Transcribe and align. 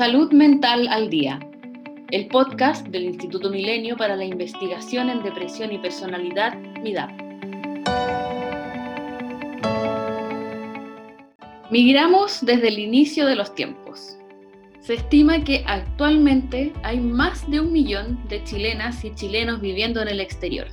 Salud 0.00 0.32
Mental 0.32 0.88
al 0.88 1.10
Día, 1.10 1.38
el 2.10 2.28
podcast 2.28 2.86
del 2.86 3.04
Instituto 3.04 3.50
Milenio 3.50 3.98
para 3.98 4.16
la 4.16 4.24
Investigación 4.24 5.10
en 5.10 5.22
Depresión 5.22 5.72
y 5.72 5.78
Personalidad, 5.78 6.56
MIDAP. 6.82 7.10
Migramos 11.70 12.38
desde 12.40 12.68
el 12.68 12.78
inicio 12.78 13.26
de 13.26 13.36
los 13.36 13.54
tiempos. 13.54 14.16
Se 14.80 14.94
estima 14.94 15.44
que 15.44 15.64
actualmente 15.66 16.72
hay 16.82 16.98
más 16.98 17.50
de 17.50 17.60
un 17.60 17.70
millón 17.70 18.26
de 18.30 18.42
chilenas 18.44 19.04
y 19.04 19.14
chilenos 19.14 19.60
viviendo 19.60 20.00
en 20.00 20.08
el 20.08 20.20
exterior. 20.20 20.68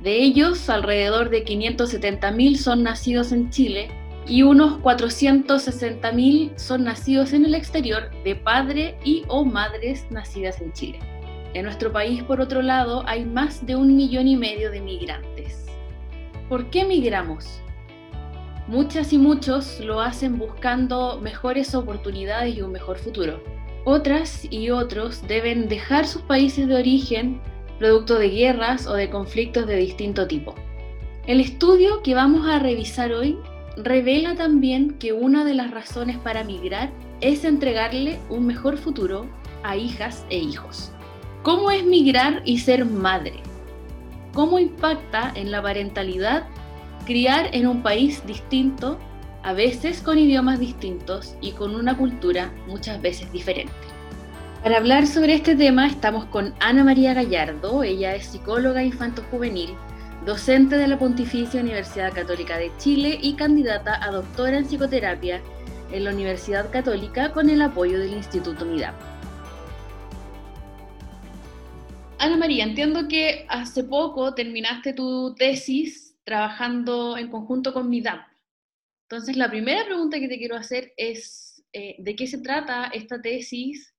De 0.00 0.20
ellos, 0.20 0.68
alrededor 0.68 1.30
de 1.30 1.44
570.000 1.44 2.56
son 2.56 2.82
nacidos 2.82 3.30
en 3.30 3.50
Chile 3.50 3.88
y 4.28 4.42
unos 4.42 4.80
460.000 4.80 6.56
son 6.56 6.84
nacidos 6.84 7.32
en 7.32 7.44
el 7.44 7.54
exterior 7.54 8.10
de 8.24 8.34
padre 8.34 8.98
y 9.04 9.24
o 9.28 9.44
madres 9.44 10.06
nacidas 10.10 10.60
en 10.60 10.72
Chile. 10.72 10.98
En 11.54 11.64
nuestro 11.64 11.92
país, 11.92 12.22
por 12.24 12.40
otro 12.40 12.60
lado, 12.60 13.04
hay 13.06 13.24
más 13.24 13.64
de 13.64 13.76
un 13.76 13.96
millón 13.96 14.26
y 14.26 14.36
medio 14.36 14.70
de 14.70 14.80
migrantes. 14.80 15.66
¿Por 16.48 16.70
qué 16.70 16.84
migramos? 16.84 17.60
Muchas 18.66 19.12
y 19.12 19.18
muchos 19.18 19.80
lo 19.80 20.00
hacen 20.00 20.38
buscando 20.38 21.20
mejores 21.20 21.74
oportunidades 21.74 22.56
y 22.56 22.62
un 22.62 22.72
mejor 22.72 22.98
futuro. 22.98 23.42
Otras 23.84 24.44
y 24.50 24.70
otros 24.70 25.26
deben 25.28 25.68
dejar 25.68 26.06
sus 26.06 26.22
países 26.22 26.66
de 26.66 26.74
origen 26.74 27.40
producto 27.78 28.18
de 28.18 28.30
guerras 28.30 28.86
o 28.86 28.94
de 28.94 29.08
conflictos 29.08 29.66
de 29.66 29.76
distinto 29.76 30.26
tipo. 30.26 30.54
El 31.26 31.40
estudio 31.40 32.02
que 32.02 32.14
vamos 32.14 32.48
a 32.48 32.58
revisar 32.58 33.12
hoy 33.12 33.38
revela 33.76 34.34
también 34.34 34.92
que 34.98 35.12
una 35.12 35.44
de 35.44 35.54
las 35.54 35.70
razones 35.70 36.18
para 36.18 36.44
migrar 36.44 36.90
es 37.20 37.44
entregarle 37.44 38.18
un 38.28 38.46
mejor 38.46 38.76
futuro 38.78 39.26
a 39.62 39.76
hijas 39.76 40.24
e 40.30 40.38
hijos. 40.38 40.92
¿Cómo 41.42 41.70
es 41.70 41.84
migrar 41.84 42.42
y 42.44 42.58
ser 42.58 42.84
madre? 42.84 43.40
¿Cómo 44.32 44.58
impacta 44.58 45.32
en 45.34 45.50
la 45.50 45.62
parentalidad 45.62 46.46
criar 47.06 47.48
en 47.52 47.66
un 47.66 47.82
país 47.82 48.22
distinto, 48.26 48.98
a 49.42 49.52
veces 49.54 50.02
con 50.02 50.18
idiomas 50.18 50.58
distintos 50.58 51.36
y 51.40 51.52
con 51.52 51.74
una 51.74 51.96
cultura 51.96 52.52
muchas 52.66 53.00
veces 53.00 53.32
diferente. 53.32 53.72
Para 54.62 54.78
hablar 54.78 55.06
sobre 55.06 55.34
este 55.34 55.54
tema 55.54 55.86
estamos 55.86 56.24
con 56.26 56.52
Ana 56.58 56.82
María 56.82 57.14
Gallardo, 57.14 57.84
ella 57.84 58.16
es 58.16 58.26
psicóloga 58.26 58.82
infanto-juvenil, 58.82 59.70
docente 60.26 60.76
de 60.76 60.88
la 60.88 60.98
Pontificia 60.98 61.60
Universidad 61.60 62.12
Católica 62.12 62.58
de 62.58 62.72
Chile 62.78 63.16
y 63.22 63.36
candidata 63.36 64.04
a 64.04 64.10
doctora 64.10 64.58
en 64.58 64.64
psicoterapia 64.64 65.40
en 65.92 66.02
la 66.02 66.10
Universidad 66.10 66.68
Católica 66.72 67.30
con 67.30 67.48
el 67.48 67.62
apoyo 67.62 68.00
del 68.00 68.12
Instituto 68.12 68.66
MIDAP. 68.66 68.96
Ana 72.18 72.36
María, 72.36 72.64
entiendo 72.64 73.06
que 73.06 73.46
hace 73.48 73.84
poco 73.84 74.34
terminaste 74.34 74.94
tu 74.94 75.32
tesis 75.36 76.16
trabajando 76.24 77.16
en 77.16 77.30
conjunto 77.30 77.72
con 77.72 77.88
MIDAP. 77.88 78.26
Entonces, 79.02 79.36
la 79.36 79.48
primera 79.48 79.84
pregunta 79.84 80.18
que 80.18 80.26
te 80.26 80.38
quiero 80.38 80.56
hacer 80.56 80.92
es, 80.96 81.62
eh, 81.72 81.94
¿de 82.00 82.16
qué 82.16 82.26
se 82.26 82.38
trata 82.38 82.86
esta 82.86 83.22
tesis 83.22 83.94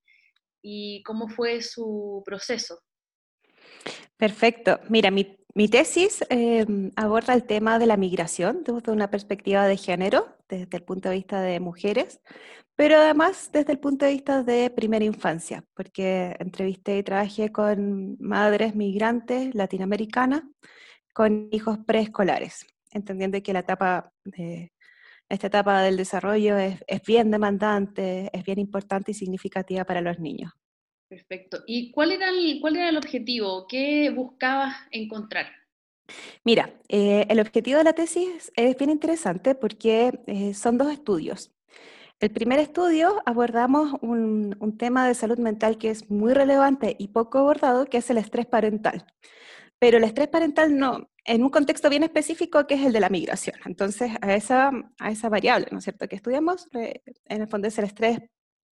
y 0.61 1.01
cómo 1.03 1.29
fue 1.29 1.61
su 1.61 2.21
proceso? 2.25 2.81
Perfecto. 4.17 4.81
Mira, 4.89 5.09
mi, 5.09 5.37
tesis 5.67 6.23
em, 6.29 6.91
aborda 6.95 7.33
el 7.33 7.43
tema 7.43 7.79
de 7.79 7.87
la 7.87 7.97
migración 7.97 8.63
desde 8.63 8.91
una 8.91 9.09
perspectiva 9.09 9.65
de 9.65 9.77
género, 9.77 10.37
desde 10.47 10.77
el 10.77 10.83
punto 10.83 11.09
de 11.09 11.15
vista 11.15 11.41
de 11.41 11.59
mujeres, 11.59 12.21
pero 12.75 12.97
además 12.97 13.49
desde 13.51 13.71
el 13.71 13.79
punto 13.79 14.05
de 14.05 14.11
vista 14.11 14.43
de 14.43 14.69
primera 14.69 15.03
infancia, 15.03 15.63
porque 15.73 16.35
entrevisté 16.39 16.99
y 16.99 17.03
trabajé 17.03 17.51
con 17.51 18.17
madres 18.19 18.75
migrantes 18.75 19.55
latinoamericanas 19.55 20.43
con 21.13 21.49
hijos 21.51 21.79
preescolares, 21.87 22.67
entendiendo 22.91 23.41
que 23.41 23.53
la 23.53 23.59
etapa 23.59 24.13
esta 25.29 25.47
etapa 25.47 25.81
del 25.81 25.97
desarrollo 25.97 26.57
es, 26.57 26.79
bien 27.05 27.31
demandante, 27.31 28.29
es 28.31 28.43
bien 28.45 28.59
importante 28.59 29.11
y 29.11 29.13
significativa 29.13 29.83
para 29.83 30.01
los 30.01 30.19
niños. 30.19 30.53
Perfecto. 31.09 31.63
¿Y 31.65 31.91
cuál 31.91 32.11
era 32.11 32.29
el, 32.29 32.97
objetivo? 32.97 33.65
¿Qué 33.67 34.09
buscabas 34.09 34.75
encontrar? 34.91 35.47
Mira, 36.43 36.73
eh, 36.89 37.25
el 37.29 37.39
objetivo 37.39 37.77
de 37.77 37.83
la 37.83 37.93
tesis 37.93 38.51
es 38.55 38.77
bien 38.77 38.89
interesante 38.89 39.55
porque 39.55 40.19
eh, 40.27 40.53
son 40.53 40.77
dos 40.77 40.91
estudios. 40.91 41.51
El 42.19 42.31
primer 42.31 42.59
estudio 42.59 43.21
abordamos 43.25 43.93
un, 44.01 44.55
un, 44.59 44.77
tema 44.77 45.07
de 45.07 45.13
salud 45.13 45.37
mental 45.37 45.77
que 45.77 45.91
es 45.91 46.09
muy 46.09 46.33
relevante 46.33 46.95
y 46.97 47.09
poco 47.09 47.37
abordado, 47.37 47.85
que 47.85 47.97
es 47.97 48.09
el 48.09 48.17
estrés 48.17 48.47
parental 48.47 49.05
pero 49.79 49.97
el 49.97 50.03
estrés 50.03 50.27
parental 50.27 50.77
no, 50.77 51.09
en 51.25 51.43
un 51.43 51.49
contexto 51.49 51.89
bien 51.89 52.03
específico 52.03 52.65
que 52.65 52.75
es 52.75 52.85
el 52.85 52.93
de 52.93 52.99
la 52.99 53.09
migración. 53.09 53.55
Entonces, 53.65 54.11
a 54.21 54.35
esa, 54.35 54.71
a 54.99 55.11
esa 55.11 55.29
variable, 55.29 55.67
¿no 55.71 55.79
es 55.79 55.83
cierto?, 55.83 56.07
que 56.07 56.15
estudiamos, 56.15 56.67
eh, 56.73 57.01
en 57.25 57.41
el 57.41 57.47
fondo 57.47 57.67
es 57.67 57.77
el 57.77 57.85
estrés 57.85 58.19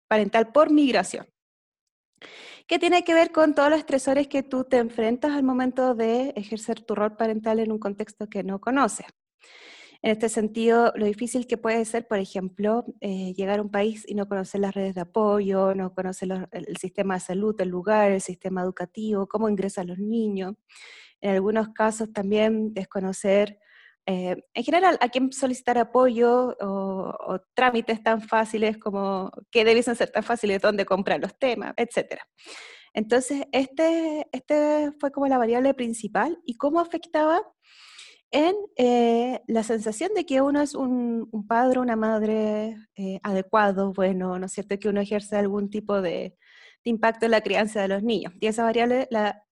parental 0.09 0.53
por 0.53 0.71
migración, 0.71 1.27
que 2.67 2.79
tiene 2.79 3.05
que 3.05 3.15
ver 3.15 3.33
con 3.33 3.55
todos 3.55 3.71
los 3.71 3.79
estresores 3.79 4.29
que 4.29 4.43
tú 4.43 4.65
te 4.65 4.79
enfrentas 4.79 5.33
al 5.33 5.43
momento 5.43 5.95
de 5.95 6.33
ejercer 6.37 6.81
tu 6.81 6.95
rol 6.95 7.17
parental 7.17 7.59
en 7.59 7.73
un 7.73 7.79
contexto 7.79 8.29
que 8.29 8.43
no 8.43 8.61
conoces. 8.61 9.07
En 10.03 10.11
este 10.11 10.29
sentido, 10.29 10.93
lo 10.97 11.07
difícil 11.07 11.47
que 11.47 11.57
puede 11.57 11.83
ser, 11.87 12.07
por 12.07 12.19
ejemplo, 12.19 12.85
eh, 13.01 13.33
llegar 13.35 13.59
a 13.59 13.63
un 13.63 13.71
país 13.71 14.05
y 14.07 14.15
no 14.15 14.29
conocer 14.29 14.61
las 14.61 14.75
redes 14.75 14.95
de 14.95 15.01
apoyo, 15.01 15.75
no 15.75 15.95
conocer 15.95 16.47
el 16.53 16.77
sistema 16.77 17.15
de 17.15 17.21
salud, 17.21 17.59
el 17.59 17.71
lugar, 17.71 18.13
el 18.13 18.21
sistema 18.21 18.61
educativo, 18.61 19.27
cómo 19.27 19.49
ingresan 19.49 19.87
los 19.87 19.99
niños. 19.99 20.57
En 21.23 21.31
algunos 21.31 21.71
casos 21.71 22.13
también 22.13 22.75
desconocer, 22.75 23.59
eh, 24.07 24.37
en 24.53 24.65
general, 24.65 24.99
a 25.01 25.09
quién 25.09 25.33
solicitar 25.33 25.79
apoyo 25.79 26.57
o, 26.61 27.39
trámites 27.55 28.03
tan 28.03 28.21
fáciles 28.21 28.77
como 28.79 29.31
qué 29.51 29.65
debiesen 29.65 29.97
ser 29.97 30.11
tan 30.11 30.23
fáciles, 30.23 30.61
dónde 30.61 30.85
comprar 30.85 31.21
los 31.21 31.39
temas, 31.39 31.75
etc. 31.77 32.21
Entonces, 32.93 33.47
este, 33.53 34.27
este 34.33 34.93
fue 35.01 35.11
como 35.11 35.27
la 35.27 35.39
variable 35.39 35.75
principal 35.75 36.39
y 36.45 36.57
cómo 36.57 36.81
afectaba 36.81 37.43
en 38.31 38.55
eh, 38.77 39.41
la 39.47 39.63
sensación 39.63 40.13
de 40.15 40.27
que 40.27 40.43
uno 40.43 40.61
es 40.61 40.75
un, 40.75 41.31
padre, 41.49 41.79
una 41.81 41.97
madre 41.97 42.77
eh, 42.97 43.21
adecuado, 43.23 43.93
bueno, 43.93 44.39
¿no 44.39 44.47
es 44.47 44.53
cierto? 44.53 44.79
Que 44.79 44.89
uno 44.89 45.01
ejerce 45.01 45.37
algún 45.37 45.71
tipo 45.71 46.03
de, 46.03 46.37
impacto 46.85 47.25
en 47.25 47.31
la 47.33 47.41
crianza 47.41 47.81
de 47.83 47.89
los 47.89 48.03
niños. 48.03 48.33
Y 48.41 48.47
esa 48.47 48.65
variable 48.65 49.09
la, 49.11 49.43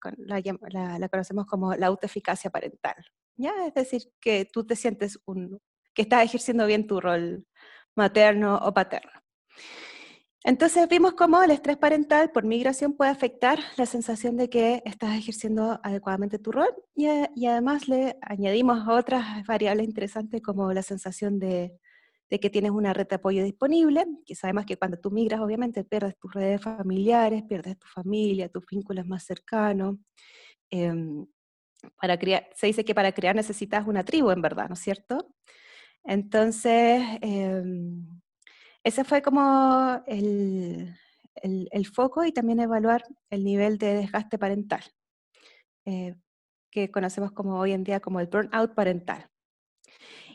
conocemos 1.10 1.46
como 1.46 1.74
la 1.74 1.86
autoeficacia 1.86 2.50
parental. 2.50 2.94
¿Ya? 3.37 3.53
Es 3.66 3.75
decir, 3.75 4.03
que 4.20 4.44
tú 4.44 4.65
te 4.66 4.76
sientes 4.76 5.19
un, 5.26 5.60
que 5.94 6.03
estás 6.03 6.25
ejerciendo 6.25 6.66
bien 6.66 6.87
tu 6.87 7.00
rol 7.00 7.47
materno 7.94 8.59
o 8.62 8.72
paterno. 8.72 9.22
Entonces 10.44 10.88
vimos 10.88 11.12
cómo 11.12 11.41
el 11.43 11.53
estrés 11.53 11.76
parental 11.76 12.32
por 12.32 12.44
migración 12.44 12.94
puede 12.94 13.12
afectar 13.12 13.60
la 13.76 13.87
sensación 13.87 14.37
de 14.37 14.50
que 14.50 14.82
estás 14.84 15.16
ejerciendo 15.16 15.78
adecuadamente 15.84 16.41
tu 16.41 16.50
rol 16.50 16.75
y, 16.97 17.06
además 17.47 17.87
le 17.87 18.16
añadimos 18.22 18.88
otras 18.88 19.47
variables 19.47 19.87
interesantes 19.87 20.43
como 20.43 20.72
la 20.72 20.82
sensación 20.82 21.38
de, 21.38 21.78
que 22.28 22.50
tienes 22.50 22.72
una 22.72 22.93
red 22.93 23.06
de 23.06 23.16
apoyo 23.16 23.44
disponible, 23.44 24.04
que 24.26 24.34
sabemos 24.34 24.66
que 24.66 24.76
cuando 24.76 24.99
tú 24.99 25.12
migras 25.12 25.41
obviamente 25.41 25.84
pierdes 25.84 26.19
tus 26.19 26.32
redes 26.32 26.60
familiares, 26.60 27.44
pierdes 27.44 27.78
tu 27.78 27.87
familia, 27.87 28.49
tus 28.49 28.64
vínculos 28.66 29.06
más 29.06 29.25
cercanos. 29.25 29.97
Em, 30.70 31.25
para 32.00 32.19
se 32.54 32.66
dice 32.66 32.84
que 32.84 32.94
para 32.94 33.12
crear 33.12 33.34
necesitas 33.37 33.87
una 33.87 34.04
tribu 34.04 34.31
en 34.31 34.43
verdad, 34.43 34.69
¿no 34.69 34.75
es 34.75 34.81
cierto? 34.81 35.34
Entonces, 36.05 37.02
em, 37.20 38.20
ese 38.84 39.05
fue 39.05 39.23
como 39.23 40.02
el, 40.06 40.96
foco 41.94 42.25
y 42.25 42.32
también 42.32 42.61
evaluar 42.61 43.02
el 43.31 43.44
nivel 43.44 43.79
de 43.79 43.94
desgaste 43.94 44.38
parental, 44.38 44.82
eh, 45.87 46.14
que 46.70 46.90
conocemos 46.90 47.32
como 47.32 47.58
hoy 47.58 47.73
en 47.73 47.85
día 47.85 48.00
como 48.00 48.20
el 48.20 48.28
burnout 48.28 48.75
parental. 48.75 49.31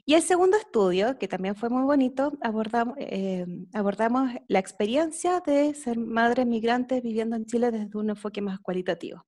Y 0.05 0.13
el 0.15 0.21
segundo 0.21 0.57
estudio, 0.57 1.17
que 1.19 1.27
también 1.27 1.55
fue 1.55 1.69
muy 1.69 1.83
bonito, 1.83 2.31
abordamos, 2.41 2.95
eh, 2.99 3.45
abordamos 3.73 4.31
la 4.47 4.59
experiencia 4.59 5.41
de 5.41 5.73
ser 5.73 5.99
madres 5.99 6.45
migrantes 6.47 7.03
viviendo 7.03 7.35
en 7.35 7.45
Chile 7.45 7.71
desde 7.71 7.97
un 7.97 8.11
enfoque 8.11 8.41
más 8.41 8.59
cualitativo. 8.61 9.25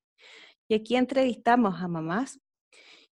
Y 0.69 0.75
aquí 0.75 0.95
entrevistamos 0.95 1.81
a 1.81 1.87
mamás 1.87 2.39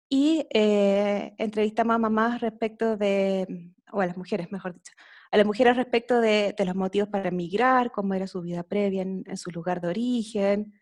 y 0.08 0.46
eh, 0.54 1.34
entrevistamos 1.40 1.96
a 1.96 1.98
mamás 1.98 2.40
respecto 2.40 2.98
de, 2.98 3.74
o 3.92 4.00
a 4.00 4.06
las 4.06 4.16
mujeres, 4.16 4.52
mejor 4.52 4.76
dicho, 4.76 4.94
a 5.32 5.38
las 5.38 5.46
mujeres 5.46 5.76
respecto 5.76 6.22
de, 6.22 6.56
los 6.66 6.76
motivos 6.76 7.10
para 7.10 7.30
emigrar, 7.30 7.92
cómo 7.92 8.14
era 8.14 8.28
su 8.28 8.42
vida 8.42 8.62
previa 8.62 9.02
en, 9.02 9.38
su 9.38 9.50
lugar 9.50 9.82
de 9.82 9.88
origen, 9.88 10.74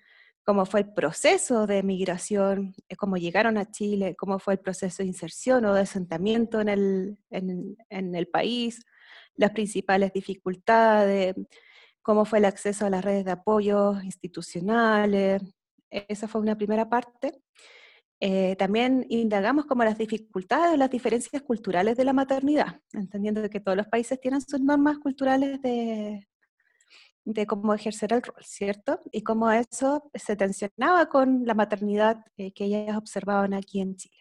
cómo 0.44 0.66
fue 0.66 0.82
el 0.82 0.94
proceso 0.94 1.66
de 1.66 1.82
migración, 1.82 2.76
eh, 2.90 2.98
cómo 2.98 3.16
llegaron 3.16 3.58
a 3.58 3.72
Chile, 3.72 4.14
cómo 4.18 4.38
fue 4.38 4.56
el 4.56 4.60
proceso 4.60 5.02
de 5.02 5.08
inserción 5.08 5.64
o 5.64 5.74
de 5.74 5.82
asentamiento 5.82 6.60
en 6.60 6.70
el, 6.70 7.18
en, 7.30 8.16
el 8.16 8.28
país, 8.28 8.86
las 9.36 9.52
principales 9.52 10.12
dificultades, 10.12 11.36
cómo 12.02 12.26
fue 12.26 12.40
el 12.40 12.46
acceso 12.46 12.86
a 12.86 12.90
las 12.90 13.04
redes 13.04 13.24
de 13.24 13.32
apoyo 13.32 14.02
institucionales. 14.04 15.42
Esa 16.08 16.28
fue 16.28 16.42
una 16.42 16.58
primera 16.58 16.90
parte. 16.90 17.42
Eh, 18.20 18.56
también 18.58 19.06
indagamos 19.10 19.66
como 19.66 19.84
las 19.84 19.98
dificultades 19.98 20.74
o 20.74 20.78
las 20.78 20.90
diferencias 20.90 21.42
culturales 21.42 21.98
de 21.98 22.06
la 22.06 22.14
maternidad, 22.14 22.80
entendiendo 22.94 23.48
que 23.50 23.60
todos 23.60 23.78
los 23.78 23.88
países 23.88 24.20
tienen 24.20 24.42
sus 24.42 24.62
normas 24.62 25.00
culturales 25.00 25.62
de, 25.62 26.28
de 27.26 27.46
cómo 27.46 27.74
ejercer 27.74 28.14
el 28.14 28.22
rol, 28.22 28.42
¿cierto? 28.42 29.02
Y 29.12 29.22
cómo 29.22 29.52
eso 29.52 30.10
se 30.14 30.36
tensionaba 30.36 31.08
con 31.08 31.46
la 31.46 31.54
maternidad 31.54 32.24
eh, 32.38 32.54
que 32.54 32.66
ellas 32.66 32.96
observaban 32.96 33.54
aquí 33.54 33.82
en 33.82 33.96
Chile. 33.96 34.16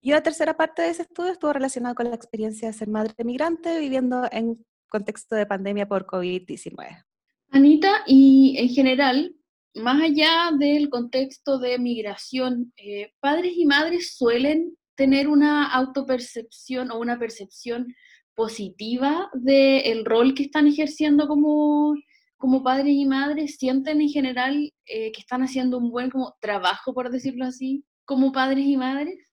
Y 0.00 0.10
una 0.10 0.22
tercera 0.22 0.56
parte 0.56 0.82
de 0.82 0.88
ese 0.88 1.02
estudio 1.02 1.30
estuvo 1.32 1.52
relacionada 1.52 1.94
con 1.94 2.08
la 2.08 2.16
experiencia 2.16 2.68
de 2.68 2.74
ser 2.74 2.88
madre 2.88 3.14
migrante 3.24 3.78
viviendo 3.78 4.26
en 4.32 4.64
contexto 4.88 5.36
de 5.36 5.46
pandemia 5.46 5.86
por 5.86 6.06
COVID-19. 6.06 7.04
Anita, 7.50 8.02
y 8.06 8.56
en 8.58 8.68
general, 8.70 9.36
más 9.74 10.02
allá 10.02 10.50
del 10.58 10.90
contexto 10.90 11.58
de 11.58 11.78
migración, 11.78 12.72
eh, 12.76 13.12
padres 13.20 13.52
y 13.56 13.66
madres 13.66 14.14
suelen 14.16 14.76
tener 14.94 15.28
una 15.28 15.72
autopercepción 15.72 16.90
o 16.90 16.98
una 16.98 17.18
percepción 17.18 17.94
positiva 18.34 19.30
del 19.34 20.04
rol 20.04 20.34
que 20.34 20.44
están 20.44 20.66
ejerciendo 20.66 21.28
como, 21.28 21.94
como 22.36 22.62
padres 22.62 22.94
y 22.94 23.06
madres, 23.06 23.56
sienten 23.56 24.00
en 24.00 24.08
general 24.08 24.72
eh, 24.86 25.12
que 25.12 25.20
están 25.20 25.42
haciendo 25.42 25.78
un 25.78 25.90
buen 25.90 26.10
como, 26.10 26.34
trabajo, 26.40 26.94
por 26.94 27.10
decirlo 27.10 27.44
así, 27.44 27.84
como 28.04 28.32
padres 28.32 28.66
y 28.66 28.76
madres? 28.76 29.32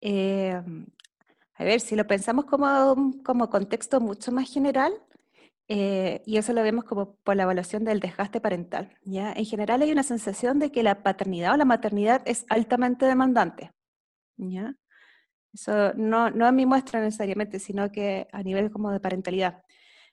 Em, 0.00 0.86
a 1.54 1.64
ver, 1.64 1.80
si 1.80 1.96
lo 1.96 2.06
pensamos 2.06 2.44
como, 2.44 3.14
como 3.24 3.50
contexto 3.50 4.00
mucho 4.00 4.32
más 4.32 4.52
general, 4.52 4.92
eh, 5.68 6.22
y 6.24 6.38
eso 6.38 6.54
lo 6.54 6.62
vemos 6.62 6.84
como 6.84 7.16
por 7.16 7.36
la 7.36 7.42
evaluación 7.42 7.84
del 7.84 8.00
desgaste 8.00 8.40
parental. 8.40 8.96
¿ya? 9.04 9.32
En 9.32 9.44
general 9.44 9.82
hay 9.82 9.92
una 9.92 10.02
sensación 10.02 10.58
de 10.58 10.72
que 10.72 10.82
la 10.82 11.02
paternidad 11.02 11.52
o 11.52 11.56
la 11.56 11.66
maternidad 11.66 12.22
es 12.24 12.46
altamente 12.48 13.04
demandante. 13.04 13.72
¿ya? 14.36 14.74
Eso 15.52 15.92
no, 15.94 16.30
no 16.30 16.46
a 16.46 16.52
mi 16.52 16.64
muestra 16.64 17.00
necesariamente, 17.00 17.58
sino 17.58 17.92
que 17.92 18.28
a 18.32 18.42
nivel 18.42 18.70
como 18.70 18.90
de 18.90 19.00
parentalidad. 19.00 19.62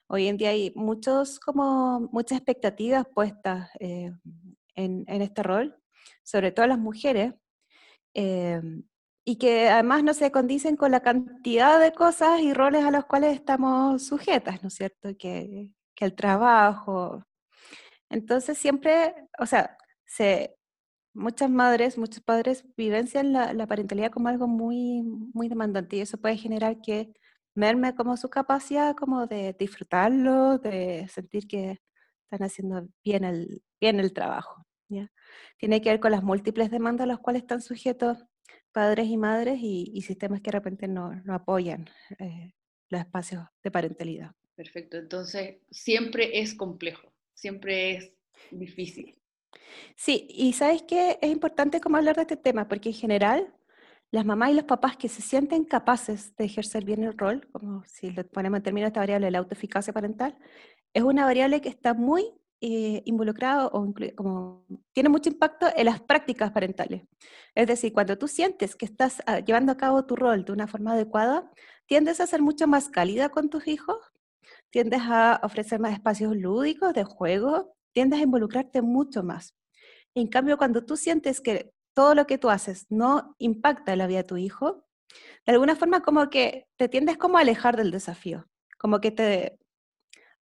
Hoy 0.08 0.28
en 0.28 0.36
día 0.36 0.50
hay 0.50 0.72
muchos, 0.76 1.40
como, 1.40 2.00
muchas 2.12 2.38
expectativas 2.38 3.06
puestas 3.12 3.70
eh, 3.80 4.12
en, 4.74 5.04
en, 5.08 5.22
este 5.22 5.42
rol, 5.42 5.76
sobre 6.22 6.52
todo 6.52 6.66
las 6.66 6.78
mujeres, 6.78 7.34
eh, 8.14 8.60
y 9.28 9.38
que 9.38 9.68
además 9.68 10.04
no 10.04 10.14
se 10.14 10.30
condicen 10.30 10.76
con 10.76 10.92
la 10.92 11.00
cantidad 11.00 11.80
de 11.80 11.92
cosas 11.92 12.40
y 12.40 12.54
roles 12.54 12.84
a 12.84 12.92
los 12.92 13.06
cuales 13.06 13.34
estamos 13.34 14.06
sujetas, 14.06 14.62
¿no 14.62 14.68
es 14.68 14.74
cierto? 14.74 15.10
Que, 15.18 15.70
que 15.96 16.04
el 16.04 16.14
trabajo. 16.14 17.24
Entonces 18.08 18.56
siempre, 18.56 19.14
o 19.40 19.46
sea, 19.46 19.76
se, 20.06 20.56
muchas 21.12 21.50
madres, 21.50 21.98
muchos 21.98 22.22
padres 22.22 22.64
vivencian 22.76 23.32
la, 23.32 23.52
la, 23.52 23.66
parentalidad 23.66 24.12
como 24.12 24.28
algo 24.28 24.46
muy, 24.46 25.02
muy 25.02 25.48
demandante 25.48 25.96
y 25.96 26.00
eso 26.02 26.18
puede 26.18 26.36
generar 26.36 26.80
que 26.80 27.12
merme 27.56 27.96
como 27.96 28.16
su 28.16 28.30
capacidad 28.30 28.94
como 28.96 29.26
de 29.26 29.56
disfrutarlo, 29.58 30.58
de 30.58 31.08
sentir 31.08 31.48
que 31.48 31.80
están 32.30 32.46
haciendo 32.46 32.88
bien 33.04 33.24
el, 33.24 33.62
bien 33.80 33.98
el 34.00 34.12
trabajo. 34.12 34.64
¿ya? 34.88 35.10
Tiene 35.58 35.80
que 35.80 35.90
ver 35.90 36.00
con 36.00 36.12
las 36.12 36.22
múltiples 36.22 36.70
demandas 36.70 37.04
a 37.04 37.08
las 37.08 37.18
cuales 37.18 37.42
están 37.42 37.60
sujetos 37.60 38.24
padres 38.76 39.06
y 39.06 39.16
madres 39.16 39.58
y, 39.62 40.02
sistemas 40.02 40.42
que 40.42 40.50
de 40.50 40.58
repente 40.58 40.86
no, 40.86 41.14
no 41.24 41.32
apoyan 41.32 41.88
eh, 42.18 42.52
los 42.90 43.00
espacios 43.00 43.42
de 43.64 43.70
parentalidad. 43.70 44.32
Perfecto, 44.54 44.98
entonces 44.98 45.56
siempre 45.70 46.40
es 46.40 46.54
complejo, 46.54 47.10
siempre 47.32 47.96
es 47.96 48.12
difícil. 48.50 49.18
Sí, 49.96 50.26
y 50.28 50.52
sabes 50.52 50.82
que 50.82 51.18
es 51.22 51.30
importante 51.30 51.80
como 51.80 51.96
hablar 51.96 52.16
de 52.16 52.22
este 52.22 52.36
tema, 52.36 52.68
porque 52.68 52.90
en 52.90 52.96
general 52.96 53.54
las 54.10 54.26
mamás 54.26 54.50
y 54.50 54.54
los 54.56 54.64
papás 54.64 54.98
que 54.98 55.08
se 55.08 55.22
sienten 55.22 55.64
capaces 55.64 56.36
de 56.36 56.44
ejercer 56.44 56.84
bien 56.84 57.02
el 57.02 57.16
rol, 57.16 57.48
como 57.52 57.82
si 57.86 58.10
lo 58.10 58.28
ponemos 58.28 58.58
en 58.58 58.62
términos 58.64 58.88
de 58.88 58.88
esta 58.88 59.00
variable, 59.00 59.30
la 59.30 59.38
autoeficacia 59.38 59.94
parental, 59.94 60.36
es 60.92 61.02
una 61.02 61.24
variable 61.24 61.62
que 61.62 61.70
está 61.70 61.94
muy 61.94 62.30
eh, 62.68 63.02
involucrado 63.04 63.70
o 63.72 63.94
como 64.16 64.66
tiene 64.92 65.08
mucho 65.08 65.30
impacto 65.30 65.68
en 65.76 65.86
las 65.86 66.00
prácticas 66.00 66.50
parentales. 66.50 67.02
Es 67.54 67.68
decir, 67.68 67.92
cuando 67.92 68.18
tú 68.18 68.26
sientes 68.26 68.74
que 68.74 68.86
estás 68.86 69.22
ah, 69.26 69.38
llevando 69.38 69.70
a 69.70 69.76
cabo 69.76 70.04
tu 70.04 70.16
rol 70.16 70.44
de 70.44 70.50
una 70.50 70.66
forma 70.66 70.94
adecuada, 70.94 71.48
tiendes 71.86 72.20
a 72.20 72.26
ser 72.26 72.42
mucho 72.42 72.66
más 72.66 72.88
cálida 72.88 73.28
con 73.28 73.50
tus 73.50 73.68
hijos, 73.68 73.98
tiendes 74.70 75.00
a 75.04 75.38
ofrecer 75.44 75.78
más 75.78 75.92
espacios 75.92 76.36
lúdicos 76.36 76.92
de 76.92 77.04
juego, 77.04 77.76
tiendes 77.92 78.18
a 78.18 78.24
involucrarte 78.24 78.82
mucho 78.82 79.22
más. 79.22 79.54
En 80.16 80.26
cambio, 80.26 80.58
cuando 80.58 80.84
tú 80.84 80.96
sientes 80.96 81.40
que 81.40 81.70
todo 81.94 82.16
lo 82.16 82.26
que 82.26 82.36
tú 82.36 82.50
haces 82.50 82.86
no 82.88 83.36
impacta 83.38 83.92
en 83.92 83.98
la 83.98 84.08
vida 84.08 84.22
de 84.22 84.28
tu 84.28 84.38
hijo, 84.38 84.88
de 85.46 85.52
alguna 85.52 85.76
forma 85.76 86.00
como 86.00 86.30
que 86.30 86.66
te 86.76 86.88
tiendes 86.88 87.16
como 87.16 87.38
a 87.38 87.42
alejar 87.42 87.76
del 87.76 87.92
desafío, 87.92 88.48
como 88.76 89.00
que 89.00 89.12
te, 89.12 89.56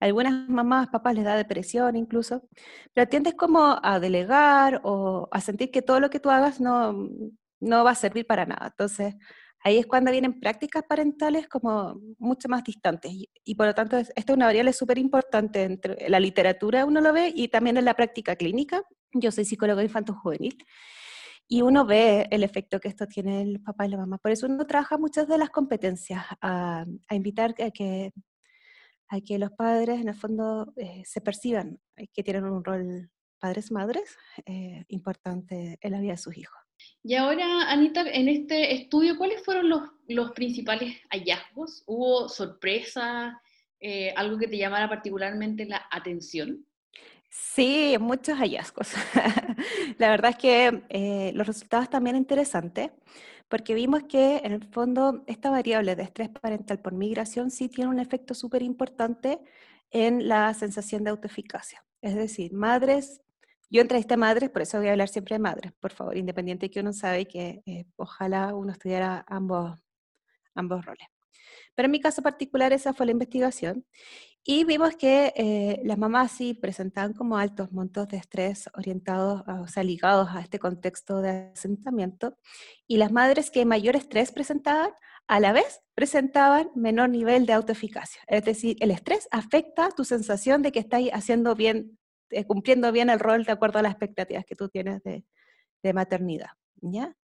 algunas 0.09 0.49
mamás, 0.49 0.89
papás 0.89 1.15
les 1.15 1.25
da 1.25 1.37
depresión 1.37 1.97
incluso, 1.97 2.49
pero 2.93 3.09
tiendes 3.09 3.35
como 3.35 3.79
a 3.83 4.01
delegar 4.01 4.81
o 4.85 5.29
a 5.31 5.41
sentir 5.41 5.71
que 5.71 5.83
todo 5.83 6.01
lo 6.01 6.11
que 6.11 6.21
tú 6.21 6.31
hagas 6.31 6.61
no, 6.61 7.09
no 7.61 7.85
va 7.85 7.93
a 7.93 7.95
servir 7.95 8.27
para 8.27 8.47
nada. 8.47 8.67
Entonces, 8.69 9.17
ahí 9.61 9.79
es 9.79 9.87
cuando 9.87 10.11
vienen 10.11 10.39
prácticas 10.41 10.85
parentales 10.89 11.49
como 11.49 12.01
mucho 12.19 12.49
más 12.49 12.63
distantes. 12.63 13.13
Y, 13.45 13.55
por 13.55 13.67
lo 13.67 13.75
tanto, 13.75 13.97
esta 13.97 14.13
es 14.15 14.37
una 14.37 14.47
variable 14.47 14.73
súper 14.73 14.99
importante 14.99 15.63
entre 15.63 16.09
la 16.09 16.21
literatura, 16.21 16.85
uno 16.85 17.01
lo 17.01 17.13
ve, 17.13 17.33
y 17.35 17.49
también 17.49 17.77
en 17.79 17.87
la 17.87 17.95
práctica 17.95 18.37
clínica. 18.37 18.83
Yo 19.13 19.31
soy 19.33 19.45
psicóloga 19.45 19.83
infanto-juvenil. 19.83 20.57
Y 21.49 21.63
uno 21.63 21.85
ve 21.87 22.27
el 22.31 22.43
efecto 22.43 22.81
que 22.81 22.89
esto 22.89 23.07
tiene 23.07 23.43
el 23.43 23.61
papá 23.63 23.87
y 23.87 23.91
la 23.91 23.99
mamá. 23.99 24.19
Por 24.19 24.33
eso 24.33 24.47
uno 24.47 24.67
trabaja 24.67 24.99
muchas 24.99 25.29
de 25.29 25.39
las 25.39 25.51
competencias, 25.51 26.25
a, 26.41 26.85
a 27.09 27.15
invitar 27.15 27.55
a 27.63 27.71
que 27.71 28.13
a 29.09 29.21
que 29.21 29.39
los 29.39 29.51
padres 29.53 30.01
en 30.01 30.09
el 30.09 30.15
fondo 30.15 30.73
eh, 30.77 31.03
se 31.05 31.21
perciban 31.21 31.79
eh, 31.97 32.07
que 32.13 32.23
tienen 32.23 32.45
un 32.45 32.65
rol 32.65 33.11
padres-madres 33.39 34.17
eh, 34.47 34.85
importante 34.89 35.79
en 35.81 35.93
la 35.93 36.01
vida 36.01 36.13
de 36.13 36.19
sus 36.19 36.37
hijos. 36.37 36.59
Y 37.03 37.15
ahora, 37.15 37.71
Anita, 37.71 38.03
en 38.03 38.29
este 38.29 38.75
estudio, 38.75 39.17
¿cuáles 39.17 39.45
fueron 39.45 39.69
los, 39.69 39.83
los 40.09 40.33
principales 40.33 40.97
hallazgos? 41.11 41.83
¿Hubo 41.87 42.29
sorpresa, 42.29 43.41
algo 44.17 44.39
que 44.39 44.49
te 44.49 44.57
llamara 44.57 44.89
particularmente 44.89 45.67
la 45.67 45.87
atención? 45.91 46.67
Sí, 47.29 47.97
muchos 48.01 48.39
hallazgos. 48.39 48.93
la 49.99 50.09
verdad 50.09 50.31
es 50.31 50.39
que 50.39 51.33
los 51.35 51.47
resultados 51.47 51.91
también 51.91 52.17
interesantes 52.17 52.91
porque 53.55 53.73
vimos 53.73 54.03
que 54.09 54.39
en 54.39 54.51
el 54.51 54.65
fondo 54.65 55.23
esta 55.29 55.49
variable 55.49 55.95
de 55.95 56.03
estrés 56.03 56.29
parental 56.29 56.81
por 56.81 56.93
migración 56.93 57.53
sí 57.53 57.69
tiene 57.69 57.89
un 57.89 58.01
efecto 58.01 58.35
súper 58.35 58.63
importante 58.63 59.39
en 59.93 60.27
la 60.27 60.53
sensación 60.55 61.05
de 61.05 61.11
autoeficacia. 61.11 61.85
Es 62.03 62.17
decir, 62.17 62.53
madres, 62.53 63.21
yo 63.71 63.81
entrevisté 63.81 64.17
madres, 64.17 64.51
por 64.51 64.63
eso 64.63 64.79
voy 64.79 64.89
a 64.89 64.91
hablar 64.91 65.09
siempre 65.09 65.37
de 65.37 65.39
madres, 65.39 65.73
por 65.79 65.93
favor, 65.93 66.17
independiente 66.17 66.67
de 66.67 66.71
que 66.73 66.81
uno 66.81 66.93
sabe 66.93 67.29
que 67.29 67.63
eh, 67.65 67.85
ojalá 67.95 68.53
uno 68.57 68.73
estudiara 68.73 69.25
ambos, 69.29 69.79
ambos 70.57 70.85
roles. 70.85 71.07
Pero 71.77 71.87
en 71.87 71.93
mi 71.93 72.01
caso 72.01 72.23
particular 72.23 72.73
esa 72.73 72.93
fue 72.93 73.07
la 73.07 73.13
investigación 73.13 73.87
y 74.45 74.65
vimos 74.65 74.95
que 74.97 75.33
eh, 75.37 75.81
las 75.85 75.97
mamás 75.97 76.33
sí 76.33 76.53
presentaban 76.53 77.15
como 77.15 77.39
altos 77.39 77.73
montos 77.73 78.09
de 78.09 78.19
estrés 78.19 78.69
orientados, 78.75 79.43
o 79.47 79.67
sea, 79.69 79.83
ligados 79.83 80.29
a 80.31 80.41
este 80.41 80.59
contexto 80.59 81.23
de 81.23 81.51
asentamiento, 81.55 82.37
y 82.87 82.99
las 82.99 83.11
madres 83.11 83.51
que 83.51 83.65
mayor 83.65 83.97
estrés 83.97 84.33
presentaban, 84.33 84.91
a 85.27 85.41
la 85.41 85.53
vez 85.53 85.81
presentaban 85.95 86.71
menor 86.75 87.09
nivel 87.09 87.47
de 87.47 87.55
autoeficacia. 87.55 88.21
Es 88.27 88.45
decir, 88.45 88.77
el 88.81 88.91
estrés 88.91 89.27
afecta 89.31 89.89
tu 89.89 90.05
sensación 90.05 90.61
de 90.61 90.73
que 90.73 90.81
estás 90.81 91.01
haciendo 91.15 91.55
bien, 91.55 91.99
eh, 92.31 92.45
cumpliendo 92.45 92.93
bien 92.93 93.09
el 93.09 93.21
rol 93.21 93.45
de 93.45 93.53
acuerdo 93.53 93.79
a 93.79 93.83
las 93.83 93.93
expectativas 93.93 94.45
que 94.45 94.57
tú 94.57 94.69
tienes 94.69 95.03
de, 95.03 95.25
de 95.83 95.93
maternidad. 95.95 96.51
¿ya? 96.83 97.17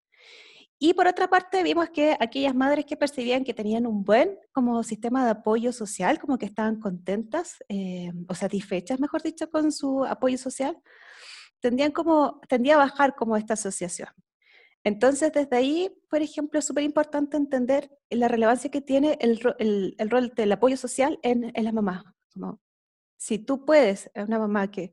Y 0.83 0.95
por 0.95 1.07
otra 1.07 1.29
parte, 1.29 1.63
vimos 1.63 1.91
que 1.91 2.17
aquellas 2.19 2.55
madres 2.55 2.87
que 2.87 2.97
percibían 2.97 3.45
que 3.45 3.53
tenían 3.53 3.87
un 3.87 4.03
buen 4.03 4.39
como 4.51 4.83
sistema 4.83 5.27
de 5.27 5.33
apoyo 5.33 5.75
social, 5.75 6.19
como 6.19 6.39
que 6.39 6.47
estaban 6.47 6.81
contentas 6.81 7.63
eh, 7.69 8.11
o 8.29 8.35
satisfechas, 8.35 8.99
mejor 8.99 9.23
dicho, 9.23 9.51
con 9.51 9.73
su 9.73 10.07
apoyo 10.07 10.39
social, 10.39 10.79
tendían 11.61 11.93
como, 11.93 12.41
tendía 12.49 12.77
a 12.77 12.79
bajar 12.79 13.15
como 13.15 13.37
esta 13.37 13.53
asociación. 13.53 14.09
Entonces, 14.83 15.31
desde 15.35 15.55
ahí, 15.55 15.95
por 16.09 16.23
ejemplo, 16.23 16.59
es 16.59 16.65
súper 16.65 16.85
importante 16.85 17.37
entender 17.37 17.91
la 18.09 18.29
relevancia 18.29 18.71
que 18.71 18.81
tiene 18.81 19.19
el, 19.21 19.39
el, 19.99 20.11
rol 20.11 20.33
del 20.35 20.51
apoyo 20.51 20.79
social 20.79 21.19
en, 21.23 21.53
en 21.55 21.65
la 21.65 21.73
mamá. 21.73 22.17
Como, 22.33 22.59
si 23.19 23.39
tú 23.39 23.67
puedes, 23.67 24.11
una 24.15 24.39
mamá 24.39 24.71
que, 24.71 24.93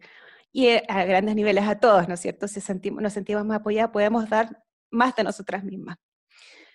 y 0.51 0.67
a 0.67 1.05
grandes 1.05 1.33
niveles 1.35 1.63
a 1.63 1.79
todos, 1.79 2.09
¿no 2.09 2.15
es 2.15 2.19
cierto? 2.19 2.49
Si 2.49 2.59
sentimos, 2.59 3.01
nos 3.01 3.13
sentimos 3.13 3.45
más 3.45 3.61
apoyadas, 3.61 3.91
podemos 3.91 4.29
dar 4.29 4.66
más 4.91 5.15
de 5.15 5.23
nosotras 5.23 5.63
mismas, 5.63 5.97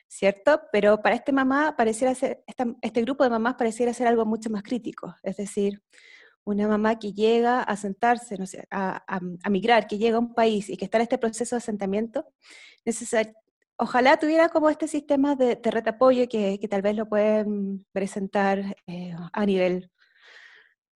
¿cierto? 0.09 0.61
Pero 0.73 1.01
para 1.01 1.15
este 1.15 1.33
mamá 1.33 1.75
pareciera 1.77 2.15
ser, 2.15 2.45
este 2.81 3.03
grupo 3.03 3.25
de 3.25 3.31
mamás 3.31 3.55
pareciera 3.55 3.95
ser 3.95 4.07
algo 4.07 4.25
mucho 4.25 4.51
más 4.51 4.63
crítico, 4.63 5.15
es 5.23 5.37
decir, 5.37 5.83
una 6.45 6.67
mamá 6.69 6.99
que 6.99 7.13
llega 7.13 7.63
a 7.63 7.77
sentarse, 7.77 8.37
a, 8.71 9.21
migrar, 9.49 9.87
que 9.87 9.99
llega 9.99 10.17
a 10.17 10.21
un 10.21 10.35
país 10.35 10.69
y 10.69 10.77
que 10.77 10.85
está 10.87 10.99
en 10.99 11.03
este 11.03 11.19
proceso 11.19 11.55
de 11.55 11.59
asentamiento, 11.59 12.27
ojalá 13.77 14.17
tuviera 14.17 14.49
como 14.49 14.71
este 14.71 14.89
sistema 14.89 15.37
de, 15.37 15.57
de 15.57 15.71
red 15.71 15.87
apoyo 15.89 16.29
que, 16.29 16.59
que, 16.61 16.69
tal 16.69 16.83
vez 16.83 16.97
lo 16.97 17.09
pueden 17.09 17.87
presentar 17.93 18.77
eh, 18.87 19.15
a 19.33 19.47
nivel 19.47 19.91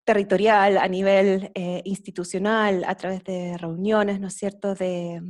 territorial, 0.05 0.77
a 0.77 0.87
nivel 0.87 1.51
eh, 1.53 1.81
institucional, 1.83 2.85
a 2.87 2.95
través 2.95 3.23
de 3.25 3.57
reuniones, 3.57 4.19
¿no 4.21 4.27
es 4.27 4.35
cierto?, 4.35 4.73
de, 4.73 5.21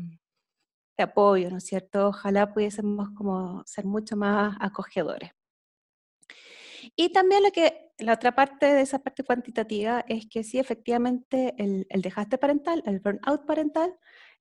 de 0.97 1.03
apoyo, 1.03 1.49
¿no 1.49 1.57
es 1.57 1.65
cierto? 1.65 2.07
Ojalá 2.07 2.53
pudiésemos 2.53 3.09
como 3.11 3.63
ser 3.65 3.85
mucho 3.85 4.15
más 4.17 4.57
acogedores. 4.59 5.31
Y 6.95 7.11
también 7.11 7.43
lo 7.43 7.51
que, 7.51 7.91
la 7.99 8.13
otra 8.13 8.33
parte 8.33 8.65
de 8.65 8.81
esa 8.81 8.99
parte 8.99 9.23
cuantitativa 9.23 10.03
es 10.07 10.27
que 10.27 10.43
sí, 10.43 10.59
efectivamente, 10.59 11.53
el, 11.57 11.85
el 11.89 12.01
desgaste 12.01 12.37
parental, 12.37 12.83
el 12.85 12.99
burnout 12.99 13.45
parental, 13.45 13.95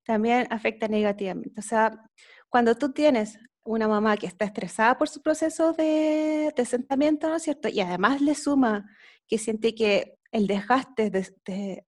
también 0.05 0.47
afecta 0.51 0.89
negativamente. 0.89 1.61
O 1.61 1.63
sea, 1.63 2.09
cuando 2.49 2.77
tú 2.77 2.93
tienes 2.93 3.39
una 3.65 3.89
mamá 3.89 4.17
que 4.17 4.27
está 4.27 4.45
estresada 4.45 4.97
por 4.97 5.09
su 5.09 5.21
proceso 5.23 5.73
de, 5.73 6.53
de 6.57 6.63
asentamiento, 6.63 7.29
¿no 7.29 7.37
es 7.37 7.43
cierto? 7.43 7.69
Y 7.69 7.81
además 7.81 8.21
le 8.21 8.35
suma 8.35 8.89
que 9.27 9.39
siente 9.39 9.75
que 9.75 10.19
el 10.31 10.47
desgaste 10.47 11.11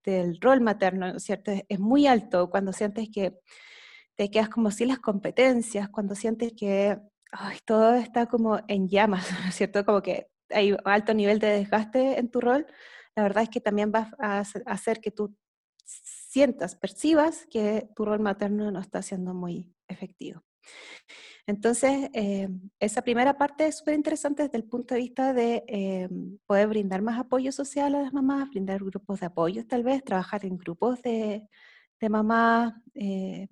del 0.03 0.37
rol 0.41 0.61
materno, 0.61 1.07
¿no 1.07 1.17
es 1.17 1.23
cierto? 1.23 1.51
Es 1.67 1.79
muy 1.79 2.07
alto 2.07 2.49
cuando 2.49 2.73
sientes 2.73 3.09
que 3.13 3.39
te 4.19 4.29
quedas 4.29 4.49
como 4.49 4.69
sin 4.69 4.89
las 4.89 4.99
competencias, 4.99 5.87
cuando 5.87 6.13
sientes 6.13 6.51
que 6.51 6.99
todo 7.63 7.93
está 7.93 8.25
como 8.25 8.59
en 8.67 8.89
llamas, 8.89 9.31
¿no 9.31 9.47
es 9.47 9.55
cierto? 9.55 9.85
Como 9.85 10.01
que 10.01 10.27
hay 10.49 10.75
alto 10.83 11.13
nivel 11.13 11.39
de 11.39 11.47
desgaste 11.47 12.19
en 12.19 12.29
tu 12.29 12.41
rol, 12.41 12.67
la 13.15 13.23
verdad 13.23 13.43
es 13.43 13.49
que 13.49 13.61
también 13.61 13.93
va 13.95 14.11
a 14.19 14.43
hacer 14.65 14.99
que 14.99 15.11
tú 15.11 15.37
sientas, 15.85 16.75
percibas 16.75 17.47
que 17.49 17.87
tu 17.95 18.03
rol 18.03 18.19
materno 18.19 18.69
no 18.71 18.81
está 18.81 19.01
siendo 19.01 19.33
muy 19.33 19.73
efectivo. 19.87 20.43
Entonces, 21.47 22.09
eh, 22.13 22.49
esa 22.77 23.01
primera 23.01 23.37
parte 23.37 23.67
es 23.67 23.77
súper 23.77 23.93
interesante 23.93 24.43
desde 24.43 24.57
el 24.57 24.65
punto 24.65 24.95
de 24.95 24.99
vista 24.99 25.33
de 25.33 25.63
eh, 25.65 26.09
poder 26.45 26.67
brindar 26.67 27.01
más 27.01 27.17
apoyo 27.17 27.53
social 27.53 27.95
a 27.95 28.01
las 28.01 28.11
mamás, 28.11 28.49
brindar 28.49 28.83
grupos 28.83 29.21
de 29.21 29.27
apoyo 29.27 29.65
tal 29.65 29.83
vez, 29.83 30.03
trabajar 30.03 30.43
en 30.43 30.57
grupos 30.57 31.01
de, 31.03 31.47
de 32.01 32.09
mamás 32.09 32.73
eh, 32.95 33.47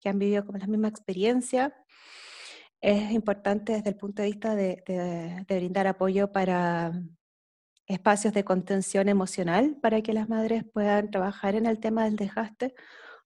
que 0.00 0.08
han 0.08 0.18
vivido 0.18 0.44
como 0.44 0.58
la 0.58 0.66
misma 0.66 0.88
experiencia. 0.88 1.74
Es 2.80 3.10
importante 3.12 3.74
desde 3.74 3.90
el 3.90 3.96
punto 3.96 4.22
de 4.22 4.28
vista 4.28 4.54
de, 4.54 4.82
de 5.46 5.56
brindar 5.56 5.86
apoyo 5.86 6.32
para 6.32 6.92
espacios 7.86 8.32
de 8.32 8.44
contención 8.44 9.08
emocional, 9.08 9.76
para 9.82 10.00
que 10.02 10.12
las 10.12 10.28
madres 10.28 10.64
puedan 10.72 11.10
trabajar 11.10 11.54
en 11.54 11.66
el 11.66 11.80
tema 11.80 12.04
del 12.04 12.16
desgaste 12.16 12.74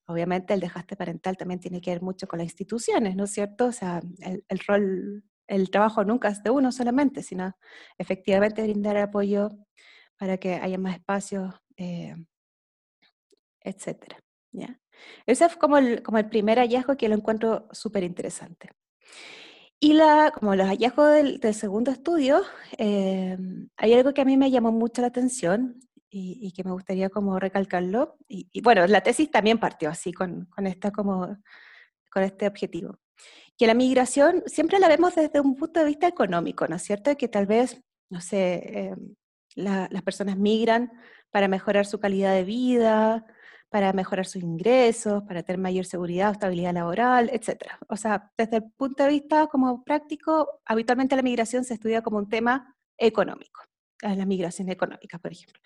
Obviamente 0.07 0.53
el 0.53 0.61
desgaste 0.61 0.97
parental 0.97 1.37
también 1.37 1.61
tiene 1.61 1.81
que 1.81 1.91
ver 1.91 2.03
mucho 2.03 2.27
con 2.27 2.39
las 2.39 2.47
instituciones, 2.47 3.17
¿no 3.17 3.25
es 3.25 3.31
cierto? 3.31 3.67
O 3.67 3.73
sea, 3.73 4.03
el, 4.21 4.59
rol, 4.67 5.25
el 5.47 5.71
trabajo 5.71 6.05
nunca 6.05 6.29
es 6.29 6.43
de 6.43 6.51
uno 6.51 6.73
solamente, 6.73 7.23
sino 7.23 7.57
efectivamente 7.97 8.63
brindar 8.63 8.99
apoyo 8.99 9.51
para 10.19 10.37
que 10.37 10.57
haya 10.57 10.77
más 10.77 10.97
espacios, 10.97 11.55
eh, 11.77 12.15
etcétera. 13.61 14.19
¿ya? 14.53 14.79
Ese 15.27 15.49
fue 15.49 15.59
como 15.59 15.79
el, 16.19 16.29
primer 16.29 16.59
hallazgo 16.59 16.97
que 16.97 17.09
lo 17.09 17.15
encuentro 17.15 17.69
súper 17.73 18.05
interesante. 18.05 18.71
Y 19.81 19.93
la, 19.95 20.33
como 20.33 20.55
los 20.55 20.67
hallazgos 20.67 21.13
del, 21.13 21.55
segundo 21.55 21.91
estudio, 21.91 22.43
eh, 22.79 23.37
hay 23.77 23.93
algo 23.93 24.15
que 24.15 24.23
a 24.23 24.25
mí 24.25 24.37
me 24.37 24.51
llamó 24.51 24.73
mucho 24.73 25.03
la 25.03 25.09
atención 25.09 25.81
y, 26.17 26.53
que 26.53 26.63
me 26.63 26.71
gustaría 26.71 27.11
como 27.11 27.39
recalcarlo. 27.41 28.17
Y, 28.29 28.61
bueno, 28.63 28.87
la 28.87 29.01
tesis 29.03 29.31
también 29.31 29.59
partió 29.59 29.91
así, 29.91 30.13
con, 30.13 30.49
esta 30.65 30.93
como, 30.93 31.37
con 32.11 32.23
este 32.23 32.47
objetivo. 32.47 32.99
Que 33.59 33.67
la 33.67 33.75
migración 33.75 34.43
siempre 34.47 34.79
la 34.79 34.89
vemos 34.89 35.15
desde 35.15 35.41
un 35.41 35.57
punto 35.57 35.81
de 35.81 35.87
vista 35.87 36.07
económico, 36.07 36.69
¿no 36.69 36.77
es 36.77 36.83
cierto? 36.83 37.17
Que 37.17 37.29
tal 37.29 37.47
vez, 37.47 37.83
no 38.11 38.21
sé, 38.21 38.89
em, 38.91 39.15
las 39.57 40.03
personas 40.03 40.37
migran 40.37 40.93
para 41.31 41.49
mejorar 41.49 41.87
su 41.87 41.99
calidad 41.99 42.33
de 42.35 42.45
vida, 42.45 43.27
para 43.75 43.93
mejorar 43.93 44.25
sus 44.25 44.41
ingresos, 44.41 45.25
para 45.25 45.43
tener 45.43 45.59
mayor 45.59 45.85
seguridad 45.85 46.29
o 46.29 46.33
estabilidad 46.35 46.73
laboral, 46.73 47.29
etc. 47.33 47.73
O 47.89 47.97
sea, 47.97 48.31
desde 48.39 48.59
el 48.59 48.71
punto 48.71 49.03
de 49.03 49.09
vista 49.09 49.49
como 49.49 49.83
práctico, 49.83 50.61
habitualmente 50.65 51.17
la 51.17 51.23
migración 51.23 51.65
se 51.65 51.75
estudia 51.75 52.01
como 52.01 52.19
un 52.19 52.29
tema 52.29 52.77
económico 52.97 53.63
a 54.05 54.15
la 54.15 54.27
migración 54.27 54.69
económica, 54.69 55.19
por 55.19 55.33
ejemplo. 55.33 55.61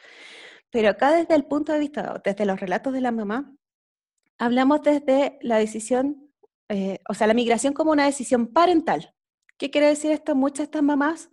Pero 0.71 0.89
acá 0.89 1.13
desde 1.13 1.35
el 1.35 1.45
punto 1.45 1.75
de 1.75 1.81
vista, 1.81 2.19
desde 2.25 2.47
los 2.47 2.59
relatos 2.59 2.95
de 2.95 3.03
la 3.03 3.13
mamá, 3.13 3.55
hablamos 4.39 4.81
desde 4.81 5.39
la 5.43 5.59
decisión, 5.59 6.31
eh, 6.71 7.01
o 7.11 7.13
sea, 7.13 7.27
la 7.27 7.35
migración 7.35 7.75
como 7.75 7.91
una 7.91 8.07
decisión 8.07 8.47
parental. 8.47 9.13
¿Qué 9.59 9.71
quiere 9.71 9.89
decir 9.89 10.13
esto? 10.13 10.35
Muchas 10.35 10.61
de 10.61 10.65
estas 10.65 10.83
mamás 10.83 11.29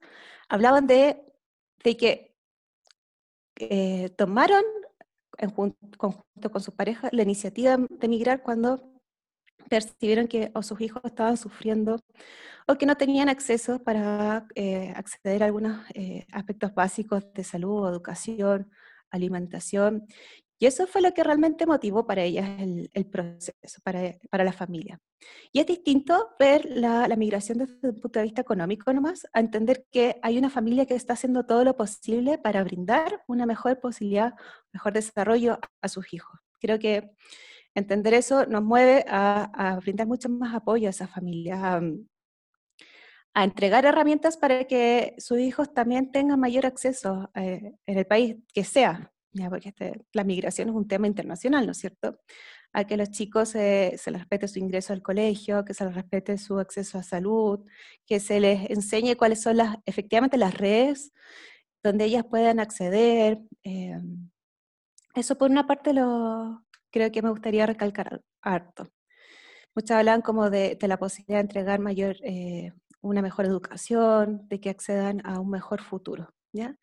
hablaban 0.49 0.87
de, 0.87 1.23
de 1.85 1.95
que 1.95 2.35
eh, 3.61 4.09
tomaron 4.17 4.65
en 5.37 5.49
conjunto 5.49 6.51
con 6.51 6.61
su 6.61 6.71
pareja 6.73 7.09
la 7.11 7.23
iniciativa 7.23 7.77
de 7.77 8.07
migrar 8.07 8.41
cuando 8.43 8.95
percibieron 9.69 10.27
que 10.27 10.51
o 10.53 10.63
sus 10.63 10.79
hijos 10.81 11.01
estaban 11.05 11.37
sufriendo 11.37 11.99
o 12.67 12.75
que 12.75 12.85
no 12.85 12.95
tenían 12.95 13.29
acceso 13.29 13.83
para 13.83 14.47
eh, 14.55 14.93
acceder 14.95 15.43
a 15.43 15.45
algunos 15.47 15.85
eh, 15.93 16.25
aspectos 16.31 16.73
básicos 16.73 17.31
de 17.33 17.43
salud, 17.43 17.87
educación, 17.87 18.71
alimentación. 19.11 20.07
Y 20.57 20.67
eso 20.67 20.87
fue 20.87 21.01
lo 21.01 21.13
que 21.13 21.23
realmente 21.23 21.65
motivó 21.65 22.07
para 22.07 22.23
ellas 22.23 22.49
el, 22.93 23.05
proceso, 23.07 23.53
para, 23.83 24.15
para, 24.29 24.45
la 24.45 24.53
familia. 24.53 24.99
Y 25.51 25.59
es 25.59 25.65
distinto 25.65 26.29
ver 26.39 26.65
la, 26.65 27.09
la, 27.09 27.17
migración 27.17 27.57
desde 27.57 27.89
un 27.89 27.99
punto 27.99 28.19
de 28.19 28.23
vista 28.23 28.41
económico 28.41 28.93
nomás, 28.93 29.27
a 29.33 29.41
entender 29.41 29.85
que 29.91 30.17
hay 30.23 30.37
una 30.37 30.49
familia 30.49 30.85
que 30.85 30.95
está 30.95 31.13
haciendo 31.13 31.45
todo 31.45 31.65
lo 31.65 31.75
posible 31.75 32.37
para 32.37 32.63
brindar 32.63 33.21
una 33.27 33.45
mejor 33.45 33.81
posibilidad, 33.81 34.33
mejor 34.75 34.91
desarrollo 34.91 35.57
a 35.81 35.87
sus 35.87 36.13
hijos. 36.13 36.37
Creo 36.59 36.77
que 36.79 37.11
entender 37.73 38.13
eso 38.13 38.45
nos 38.45 38.61
mueve 38.61 39.05
a, 39.07 39.79
brindar 39.81 40.05
mucho 40.05 40.27
más 40.27 40.53
apoyo 40.53 40.87
a 40.87 40.89
esas 40.89 41.09
familias, 41.09 41.59
a, 41.61 41.81
entregar 43.43 43.85
herramientas 43.85 44.37
para 44.37 44.65
que 44.65 45.15
sus 45.17 45.39
hijos 45.39 45.73
también 45.73 46.11
tengan 46.11 46.39
mayor 46.39 46.65
acceso 46.65 47.29
eh, 47.35 47.73
en 47.85 47.97
el 47.97 48.05
país 48.05 48.35
que 48.53 48.63
sea, 48.63 49.11
ya, 49.33 49.49
porque 49.49 49.69
este, 49.69 50.05
la 50.13 50.23
migración 50.23 50.69
es 50.69 50.75
un 50.75 50.87
tema 50.87 51.07
internacional, 51.07 51.65
¿no 51.65 51.71
es 51.71 51.77
cierto? 51.77 52.19
A 52.71 52.85
que 52.85 52.97
los 52.97 53.11
chicos 53.11 53.49
se 53.49 53.91
les 54.05 54.19
respete 54.19 54.47
su 54.47 54.59
ingreso 54.59 54.93
al 54.93 55.01
colegio, 55.01 55.63
que 55.65 55.73
se 55.73 55.85
les 55.85 55.95
respete 55.95 56.37
su 56.37 56.59
acceso 56.59 56.97
a 56.97 57.03
salud, 57.03 57.59
que 58.05 58.19
se 58.19 58.39
les 58.39 58.69
enseñe 58.69 59.15
cuáles 59.15 59.41
son 59.41 59.57
las, 59.57 59.77
efectivamente 59.85 60.37
las 60.37 60.53
redes 60.53 61.11
donde 61.85 62.05
ellas 62.05 62.25
puedan 62.29 62.59
acceder. 62.59 63.39
Eh, 63.63 63.99
eso 65.15 65.37
por 65.37 65.49
una 65.49 65.65
parte 65.65 65.93
lo, 65.93 66.65
creo 66.91 67.11
que 67.11 67.21
me 67.21 67.29
gustaría 67.29 67.65
recalcar 67.65 68.21
harto. 68.41 68.87
Muchos 69.75 69.91
hablan 69.91 70.21
como 70.21 70.49
de, 70.49 70.77
la 70.81 70.97
posibilidad 70.97 71.39
de 71.39 71.41
entregar 71.41 71.79
mayor, 71.79 72.15
eh, 72.23 72.71
una 73.01 73.21
mejor 73.21 73.45
educación, 73.45 74.47
de 74.47 74.61
que 74.61 74.69
accedan 74.69 75.21
a 75.25 75.39
un 75.39 75.49
mejor 75.49 75.81
futuro. 75.81 76.33
¿ya? 76.53 76.77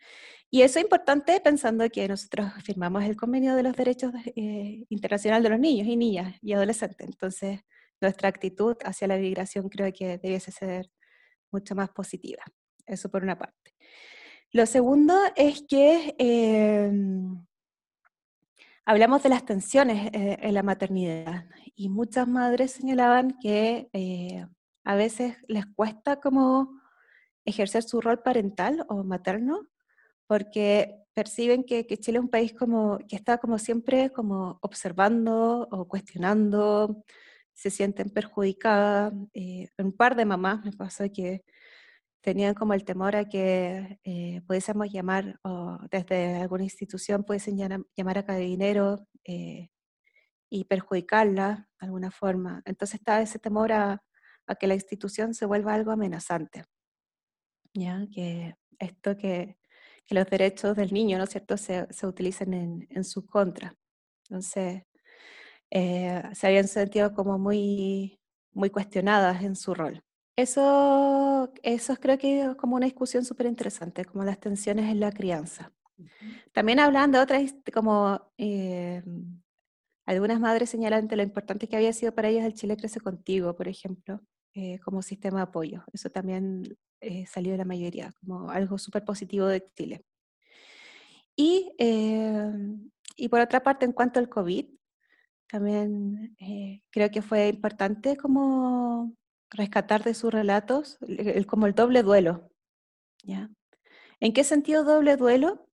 Y 0.50 0.60
eso 0.62 0.78
es 0.78 0.84
importante 0.84 1.40
pensando 1.40 1.88
que 1.88 2.06
nosotros 2.06 2.52
firmamos 2.62 3.04
el 3.04 3.16
convenio 3.16 3.54
de 3.54 3.62
los 3.62 3.74
derechos 3.74 4.12
eh, 4.36 4.84
internacional 4.90 5.42
de 5.42 5.48
los 5.48 5.58
niños 5.58 5.86
y 5.86 5.96
niñas 5.96 6.36
y 6.42 6.52
adolescentes. 6.52 7.06
Entonces, 7.06 7.60
nuestra 8.00 8.28
actitud 8.28 8.76
hacia 8.84 9.08
la 9.08 9.16
migración 9.16 9.70
creo 9.70 9.90
que 9.92 10.18
debiese 10.18 10.52
ser 10.52 10.90
mucho 11.50 11.74
más 11.74 11.88
positiva. 11.90 12.42
Eso 12.86 13.10
por 13.10 13.22
una 13.22 13.38
parte. 13.38 13.74
Lo 14.50 14.66
segundo 14.66 15.14
es 15.34 15.64
que 15.66 16.14
eh, 16.18 16.92
Hablamos 18.84 19.22
de 19.22 19.28
las 19.28 19.46
tensiones 19.46 20.10
eh, 20.12 20.38
en 20.42 20.54
la 20.54 20.64
maternidad 20.64 21.46
y 21.76 21.88
muchas 21.88 22.26
madres 22.26 22.72
señalaban 22.72 23.38
que 23.40 23.88
eh, 23.92 24.44
a 24.82 24.96
veces 24.96 25.36
les 25.46 25.66
cuesta 25.66 26.16
como 26.16 26.80
ejercer 27.44 27.84
su 27.84 28.00
rol 28.00 28.22
parental 28.22 28.84
o 28.88 29.04
materno 29.04 29.68
porque 30.26 30.96
perciben 31.14 31.62
que, 31.62 31.86
Chile 31.86 32.18
es 32.18 32.24
un 32.24 32.28
país 32.28 32.54
como 32.54 32.98
que 33.08 33.14
está 33.14 33.38
como 33.38 33.56
siempre 33.58 34.10
como 34.10 34.58
observando 34.62 35.68
o 35.70 35.86
cuestionando, 35.86 37.04
se 37.52 37.70
sienten 37.70 38.10
perjudicadas. 38.10 39.12
Eh, 39.32 39.68
un 39.78 39.92
par 39.92 40.16
de 40.16 40.24
mamás 40.24 40.64
me 40.64 40.72
pasó 40.72 41.04
que 41.12 41.44
tenían 42.22 42.54
como 42.54 42.72
el 42.72 42.84
temor 42.84 43.16
a 43.16 43.28
que 43.28 43.98
eh, 44.04 44.40
pudiésemos 44.46 44.90
llamar, 44.90 45.38
o 45.42 45.78
desde 45.90 46.36
alguna 46.36 46.64
institución 46.64 47.24
pudiesen 47.24 47.58
llamar 47.96 48.24
a 48.28 48.36
dinero 48.36 49.06
eh, 49.24 49.68
y 50.48 50.64
perjudicarla 50.64 51.68
de 51.80 51.86
alguna 51.86 52.10
forma. 52.10 52.62
Entonces 52.64 53.00
estaba 53.00 53.20
ese 53.20 53.38
temor 53.38 53.72
a, 53.72 54.02
que 54.60 54.66
la 54.66 54.74
institución 54.74 55.34
se 55.34 55.46
vuelva 55.46 55.74
algo 55.74 55.92
amenazante. 55.92 56.64
¿ya? 57.74 58.06
Que 58.14 58.54
esto 58.78 59.16
que, 59.16 59.58
que 60.04 60.14
los 60.14 60.28
derechos 60.28 60.76
del 60.76 60.92
niño, 60.92 61.18
¿no 61.18 61.24
es 61.24 61.30
cierto?, 61.30 61.56
se, 61.56 61.86
se 61.90 62.06
utilicen 62.06 62.52
en, 62.54 62.86
en, 62.90 63.04
su 63.04 63.26
contra. 63.26 63.74
Entonces, 64.28 64.82
eh, 65.70 66.22
se 66.34 66.46
habían 66.46 66.68
sentido 66.68 67.14
como 67.14 67.38
muy, 67.38 68.20
muy 68.52 68.70
cuestionadas 68.70 69.42
en 69.42 69.56
su 69.56 69.74
rol. 69.74 70.04
Eso, 70.36 71.52
eso 71.62 71.96
creo 71.96 72.16
que 72.16 72.42
es 72.42 72.54
como 72.56 72.76
una 72.76 72.86
discusión 72.86 73.24
súper 73.24 73.46
interesante, 73.46 74.04
como 74.04 74.24
las 74.24 74.40
tensiones 74.40 74.90
en 74.90 75.00
la 75.00 75.12
crianza. 75.12 75.72
También 76.52 76.80
hablan 76.80 77.12
de 77.12 77.18
otras, 77.18 77.54
como 77.72 78.32
eh, 78.38 79.02
algunas 80.06 80.40
madres 80.40 80.70
señalan 80.70 81.06
de 81.06 81.16
lo 81.16 81.22
importante 81.22 81.68
que 81.68 81.76
había 81.76 81.92
sido 81.92 82.14
para 82.14 82.28
ellas 82.28 82.46
el 82.46 82.54
Chile 82.54 82.76
Crece 82.76 83.00
Contigo, 83.00 83.54
por 83.54 83.68
ejemplo, 83.68 84.20
eh, 84.54 84.78
como 84.80 85.02
sistema 85.02 85.38
de 85.38 85.42
apoyo. 85.44 85.84
Eso 85.92 86.08
también 86.08 86.78
eh, 87.00 87.26
salió 87.26 87.52
de 87.52 87.58
la 87.58 87.64
mayoría, 87.66 88.12
como 88.20 88.50
algo 88.50 88.78
súper 88.78 89.04
positivo 89.04 89.46
de 89.46 89.68
Chile. 89.76 90.04
Y, 91.36 91.72
y 93.16 93.28
por 93.28 93.40
otra 93.40 93.62
parte, 93.62 93.86
en 93.86 93.92
cuanto 93.92 94.18
al 94.18 94.28
COVID, 94.28 94.66
también 95.46 96.36
creo 96.90 97.10
que 97.10 97.22
fue 97.22 97.48
importante 97.48 98.16
como 98.16 99.14
rescatar 99.52 100.02
de 100.02 100.14
sus 100.14 100.32
relatos 100.32 100.99
el, 101.06 101.47
como 101.47 101.66
el 101.66 101.75
doble 101.75 102.02
duelo. 102.02 102.50
¿ya? 103.23 103.50
¿En 104.21 104.32
qué 104.32 104.44
sentido 104.44 104.85
doble 104.85 105.16
duelo? 105.16 105.68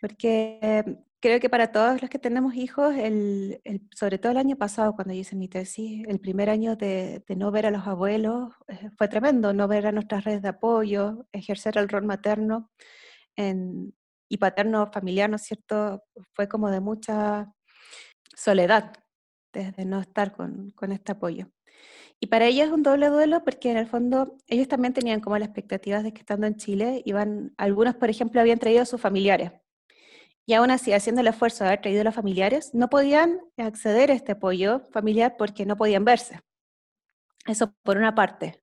Porque 0.00 0.84
creo 1.20 1.38
que 1.38 1.50
para 1.50 1.70
todos 1.70 2.00
los 2.00 2.10
que 2.10 2.18
tenemos 2.18 2.54
hijos, 2.54 2.94
el, 2.96 3.60
sobre 3.94 4.18
todo 4.18 4.32
el 4.32 4.38
año 4.38 4.56
pasado, 4.56 4.94
cuando 4.94 5.14
hice 5.14 5.36
mi 5.36 5.48
tesis, 5.48 6.06
el 6.08 6.20
primer 6.20 6.50
año 6.50 6.76
de, 6.76 7.22
no 7.36 7.50
ver 7.50 7.66
a 7.66 7.70
los 7.70 7.86
abuelos 7.86 8.54
eh, 8.68 8.90
fue 8.96 9.08
tremendo, 9.08 9.52
no 9.52 9.68
ver 9.68 9.86
a 9.86 9.92
nuestras 9.92 10.24
redes 10.24 10.42
de 10.42 10.48
apoyo, 10.48 11.26
ejercer 11.32 11.78
el 11.78 11.88
rol 11.88 12.04
materno 12.04 12.70
y 14.28 14.36
paterno 14.36 14.86
familiar, 14.92 15.30
¿no 15.30 15.36
es 15.36 15.42
cierto? 15.42 16.04
Fue 16.34 16.46
como 16.46 16.70
de 16.70 16.80
mucha 16.80 17.50
soledad, 18.36 18.92
desde 19.52 19.86
no 19.86 20.00
estar 20.00 20.32
con, 20.32 20.70
con 20.72 20.92
este 20.92 21.12
apoyo. 21.12 21.50
Y 22.22 22.26
para 22.26 22.44
ellos 22.44 22.68
es 22.68 22.72
un 22.72 22.82
doble 22.82 23.08
duelo 23.08 23.42
porque 23.44 23.70
en 23.70 23.78
el 23.78 23.86
fondo 23.86 24.36
ellos 24.46 24.68
también 24.68 24.92
tenían 24.92 25.20
como 25.20 25.38
las 25.38 25.48
expectativas 25.48 26.04
de 26.04 26.12
que 26.12 26.20
estando 26.20 26.46
en 26.46 26.56
Chile 26.56 27.02
iban, 27.06 27.54
algunos 27.56 27.94
por 27.94 28.10
ejemplo 28.10 28.40
habían 28.40 28.58
traído 28.58 28.82
a 28.82 28.86
sus 28.86 29.00
familiares. 29.00 29.52
Y 30.46 30.54
aún 30.54 30.70
así, 30.70 30.92
haciendo 30.92 31.20
el 31.20 31.28
esfuerzo 31.28 31.64
de 31.64 31.68
haber 31.68 31.80
traído 31.80 32.00
a 32.00 32.04
los 32.04 32.14
familiares, 32.14 32.74
no 32.74 32.90
podían 32.90 33.40
acceder 33.56 34.10
a 34.10 34.14
este 34.14 34.32
apoyo 34.32 34.80
familiar 34.90 35.36
porque 35.38 35.64
no 35.64 35.76
podían 35.76 36.04
verse. 36.04 36.40
Eso 37.46 37.72
por 37.82 37.96
una 37.96 38.14
parte. 38.14 38.62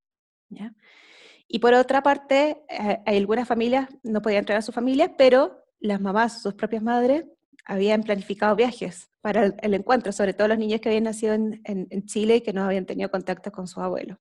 Y 1.48 1.60
por 1.60 1.74
otra 1.74 2.04
parte, 2.04 2.64
eh, 2.70 3.02
algunas 3.06 3.48
familias 3.48 3.88
no 4.04 4.22
podían 4.22 4.46
traer 4.46 4.60
a 4.60 4.62
sus 4.62 4.76
familias, 4.76 5.12
pero 5.18 5.64
las 5.80 6.02
mamás, 6.02 6.42
sus 6.42 6.54
propias 6.56 6.84
madres, 6.84 7.26
habían 7.68 8.04
planificado 8.04 8.56
viajes 8.56 9.10
para 9.22 9.46
el, 9.46 9.74
encuentro, 9.74 10.12
sobre 10.14 10.34
todo 10.34 10.48
los 10.48 10.58
niños 10.58 10.80
que 10.80 10.90
habían 10.90 11.04
nacido 11.04 11.34
en, 11.34 12.06
Chile 12.06 12.38
y 12.38 12.42
que 12.42 12.54
no 12.54 12.64
habían 12.64 12.86
tenido 12.86 13.12
contacto 13.12 13.52
con 13.52 13.68
sus 13.68 13.84
abuelos. 13.84 14.18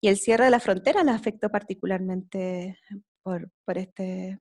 Y 0.00 0.08
el 0.08 0.16
cierre 0.16 0.44
de 0.44 0.50
la 0.50 0.60
frontera 0.60 1.02
la 1.02 1.14
afectó 1.14 1.50
particularmente 1.50 2.78
por, 3.22 3.50
este, 3.74 4.38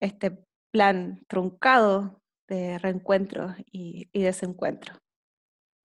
este 0.00 0.38
plan 0.70 1.22
truncado 1.28 2.22
de 2.48 2.78
reencuentro 2.78 3.54
y, 3.70 4.08
y, 4.12 4.22
desencuentro. 4.22 4.94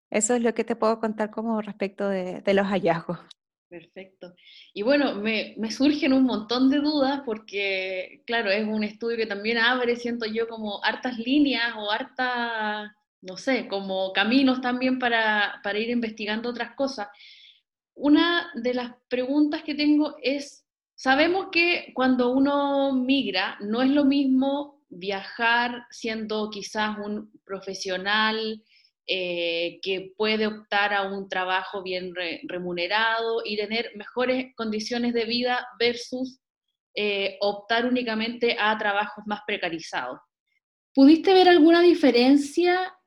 Eso 0.10 0.36
es 0.36 0.42
lo 0.42 0.54
que 0.54 0.64
te 0.64 0.78
puedo 0.78 1.00
contar 1.00 1.32
como 1.32 1.62
respecto 1.62 2.08
de 2.08 2.54
los 2.54 2.68
hallazgos. 2.68 3.20
Perfecto. 3.68 4.36
Y 4.74 4.84
bueno, 4.84 5.16
me, 5.16 5.56
me, 5.58 5.72
surgen 5.72 6.14
un 6.14 6.24
montón 6.24 6.70
de 6.70 6.78
dudas 6.78 7.22
porque, 7.26 8.22
claro, 8.26 8.52
es 8.52 8.66
un 8.66 8.84
estudio 8.84 9.18
que 9.18 9.26
también 9.26 9.58
abre, 9.58 9.96
siento 9.96 10.26
yo, 10.28 10.48
como 10.48 10.84
hartas 10.84 11.18
líneas 11.18 11.74
o 11.76 11.90
hartas, 11.92 12.92
no 13.22 13.38
sé, 13.38 13.68
como 13.68 14.14
caminos 14.14 14.62
también 14.62 15.00
para, 15.00 15.60
para 15.64 15.80
ir 15.80 15.90
investigando 15.90 16.50
otras 16.50 16.76
cosas. 16.76 17.08
Una 17.96 18.52
de 18.54 18.76
las 18.76 18.92
preguntas 19.08 19.64
que 19.64 19.74
tengo 19.74 20.16
es, 20.22 20.66
sabemos 20.94 21.48
que 21.52 21.92
cuando 21.96 22.32
uno 22.32 22.94
migra 22.94 23.58
no 23.62 23.82
es 23.82 23.90
lo 23.90 24.06
mismo 24.06 24.84
viajar 24.90 25.88
siendo 25.90 26.52
quizás 26.52 26.98
un 27.00 27.32
profesional, 27.44 28.62
eh, 29.08 29.80
que 29.84 30.14
puede 30.18 30.48
optar 30.48 30.94
a 30.94 31.04
un 31.04 31.30
trabajo 31.30 31.84
bien 31.84 32.14
remunerado 32.48 33.44
y 33.46 33.56
tener 33.56 33.92
mejores 33.96 34.48
condiciones 34.56 35.14
de 35.14 35.26
vida 35.26 35.68
versus 35.80 36.40
eh, 36.96 37.38
optar 37.42 37.86
únicamente 37.86 38.58
a 38.60 38.76
trabajos 38.78 39.24
más 39.28 39.42
precarizados. 39.46 40.20
¿Pudiste 40.94 41.34
ver 41.34 41.50
alguna 41.50 41.82
diferencia 41.82 42.98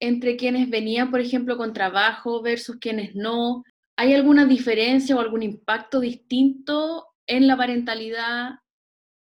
entre 0.00 0.36
quienes 0.36 0.70
venían, 0.70 1.10
por 1.10 1.20
ejemplo, 1.20 1.56
con 1.56 1.72
trabajo 1.72 2.42
versus 2.42 2.78
quienes 2.80 3.14
no? 3.14 3.62
¿Hay 3.96 4.12
alguna 4.14 4.46
diferencia 4.46 5.14
o 5.14 5.20
algún 5.20 5.42
impacto 5.42 6.00
distinto 6.00 7.06
en 7.26 7.46
la 7.46 7.56
parentalidad 7.56 8.54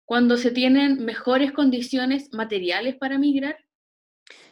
cuando 0.05 0.37
se 0.37 0.51
tienen 0.51 1.03
mejores 1.03 1.51
condiciones 1.51 2.31
materiales 2.31 2.95
para 2.95 3.17
migrar? 3.17 3.57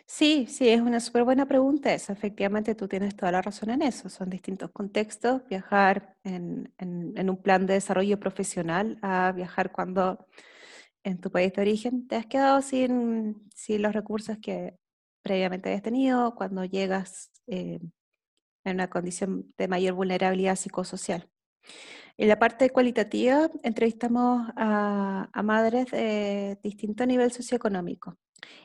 Sí, 0.06 0.48
sí, 0.50 0.68
es 0.70 0.82
una 0.82 1.00
súper 1.00 1.24
buena 1.24 1.46
pregunta 1.46 1.94
esa. 1.94 2.14
Efectivamente, 2.14 2.74
tú 2.76 2.88
tienes 2.88 3.16
toda 3.16 3.32
la 3.32 3.42
razón 3.44 3.70
en 3.70 3.84
eso. 3.84 4.10
Son 4.10 4.30
distintos 4.30 4.72
contextos. 4.72 5.44
Viajar 5.48 6.16
en, 6.24 6.74
un 6.80 7.38
plan 7.42 7.66
de 7.68 7.76
desarrollo 7.76 8.20
profesional 8.20 8.98
a 9.02 9.32
viajar 9.32 9.72
cuando 9.72 10.26
en 11.04 11.20
tu 11.22 11.32
país 11.32 11.54
de 11.54 11.62
origen 11.62 12.08
te 12.08 12.16
has 12.18 12.26
quedado 12.26 12.62
sin, 12.62 13.50
sin 13.56 13.82
los 13.84 13.94
recursos 13.94 14.38
que 14.42 14.78
previamente 15.24 15.70
habías 15.70 15.84
tenido, 15.84 16.36
cuando 16.36 16.66
llegas 16.66 17.32
eh, 17.48 17.80
en 18.66 18.76
una 18.76 18.90
condición 18.90 19.54
de 19.58 19.68
mayor 19.68 19.96
vulnerabilidad 19.96 20.56
psicosocial. 20.56 21.30
En 22.18 22.30
la 22.30 22.40
parte 22.40 22.70
cualitativa, 22.72 23.50
entrevistamos 23.64 24.50
a, 24.58 25.30
a 25.34 25.44
madres 25.44 25.92
de 25.92 26.60
distinto 26.64 27.06
nivel 27.06 27.32
socioeconómico. 27.32 28.18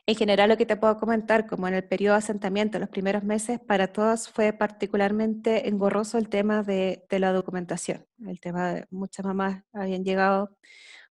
En 0.07 0.16
general, 0.16 0.51
lo 0.51 0.57
que 0.57 0.66
te 0.66 0.77
puedo 0.77 0.99
comentar, 0.99 1.47
como 1.47 1.66
en 1.66 1.75
el 1.75 1.85
periodo 1.85 2.14
de 2.14 2.18
asentamiento, 2.18 2.79
los 2.79 2.90
primeros 2.90 3.25
meses, 3.25 3.59
para 3.59 3.88
todos 3.88 4.29
fue 4.29 4.53
particularmente 4.53 5.68
engorroso 5.68 6.18
el 6.18 6.29
tema 6.29 6.62
de, 6.62 7.05
la 7.11 7.33
documentación. 7.33 8.07
El 8.27 8.38
tema 8.40 8.75
de 8.75 8.87
muchas 8.90 9.25
mamás 9.25 9.62
habían 9.73 10.05
llegado, 10.05 10.57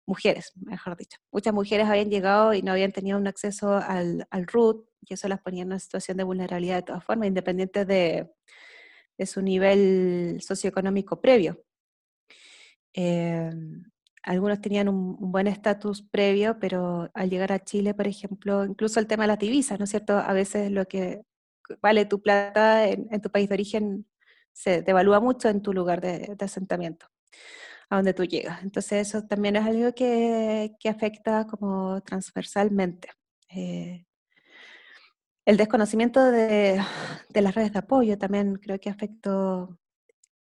mujeres, 0.05 0.51
mejor 0.55 0.97
dicho, 0.97 1.19
muchas 1.31 1.53
mujeres 1.53 1.87
habían 1.87 2.09
llegado 2.09 2.53
y 2.53 2.61
no 2.63 2.71
habían 2.73 2.91
tenido 2.91 3.17
un 3.17 3.27
acceso 3.27 3.75
al, 3.77 4.27
al 4.29 4.47
RUT, 4.47 4.85
y 5.07 5.13
eso 5.13 5.27
las 5.27 5.41
ponía 5.41 5.63
en 5.63 5.69
una 5.69 5.79
situación 5.79 6.17
de 6.17 6.23
vulnerabilidad 6.23 6.77
de 6.77 6.83
todas 6.83 7.03
formas, 7.03 7.27
independiente 7.27 7.85
de, 7.85 8.29
su 9.25 9.41
nivel 9.41 10.39
socioeconómico 10.41 11.21
previo. 11.21 11.63
Eh, 12.93 13.51
algunos 14.23 14.61
tenían 14.61 14.87
un, 14.89 15.31
buen 15.31 15.47
estatus 15.47 16.01
previo, 16.03 16.59
pero 16.59 17.09
al 17.13 17.29
llegar 17.29 17.51
a 17.51 17.63
Chile, 17.63 17.93
por 17.93 18.07
ejemplo, 18.07 18.65
incluso 18.65 18.99
el 18.99 19.07
tema 19.07 19.23
de 19.23 19.29
las 19.29 19.39
divisas, 19.39 19.79
¿no 19.79 19.85
es 19.85 19.89
cierto? 19.91 20.17
A 20.17 20.33
veces 20.33 20.71
lo 20.71 20.85
que 20.85 21.23
vale 21.81 22.05
tu 22.05 22.21
plata 22.21 22.87
en, 22.87 23.21
tu 23.21 23.31
país 23.31 23.49
de 23.49 23.55
origen 23.55 24.07
se 24.53 24.81
devalúa 24.81 25.19
mucho 25.19 25.49
en 25.49 25.61
tu 25.61 25.73
lugar 25.73 26.01
de, 26.01 26.35
asentamiento, 26.39 27.07
a 27.89 27.97
donde 27.97 28.13
tú 28.13 28.25
llegas. 28.25 28.63
Entonces 28.63 29.07
eso 29.07 29.25
también 29.27 29.55
es 29.55 29.65
algo 29.65 29.93
que, 29.93 30.75
afecta 30.89 31.47
como 31.47 32.01
transversalmente. 32.01 33.09
Eh, 33.49 34.05
el 35.45 35.57
desconocimiento 35.57 36.23
de, 36.23 36.81
de, 37.29 37.41
las 37.41 37.55
redes 37.55 37.73
de 37.73 37.79
apoyo 37.79 38.17
también 38.17 38.55
creo 38.55 38.79
que 38.79 38.89
afectó 38.89 39.79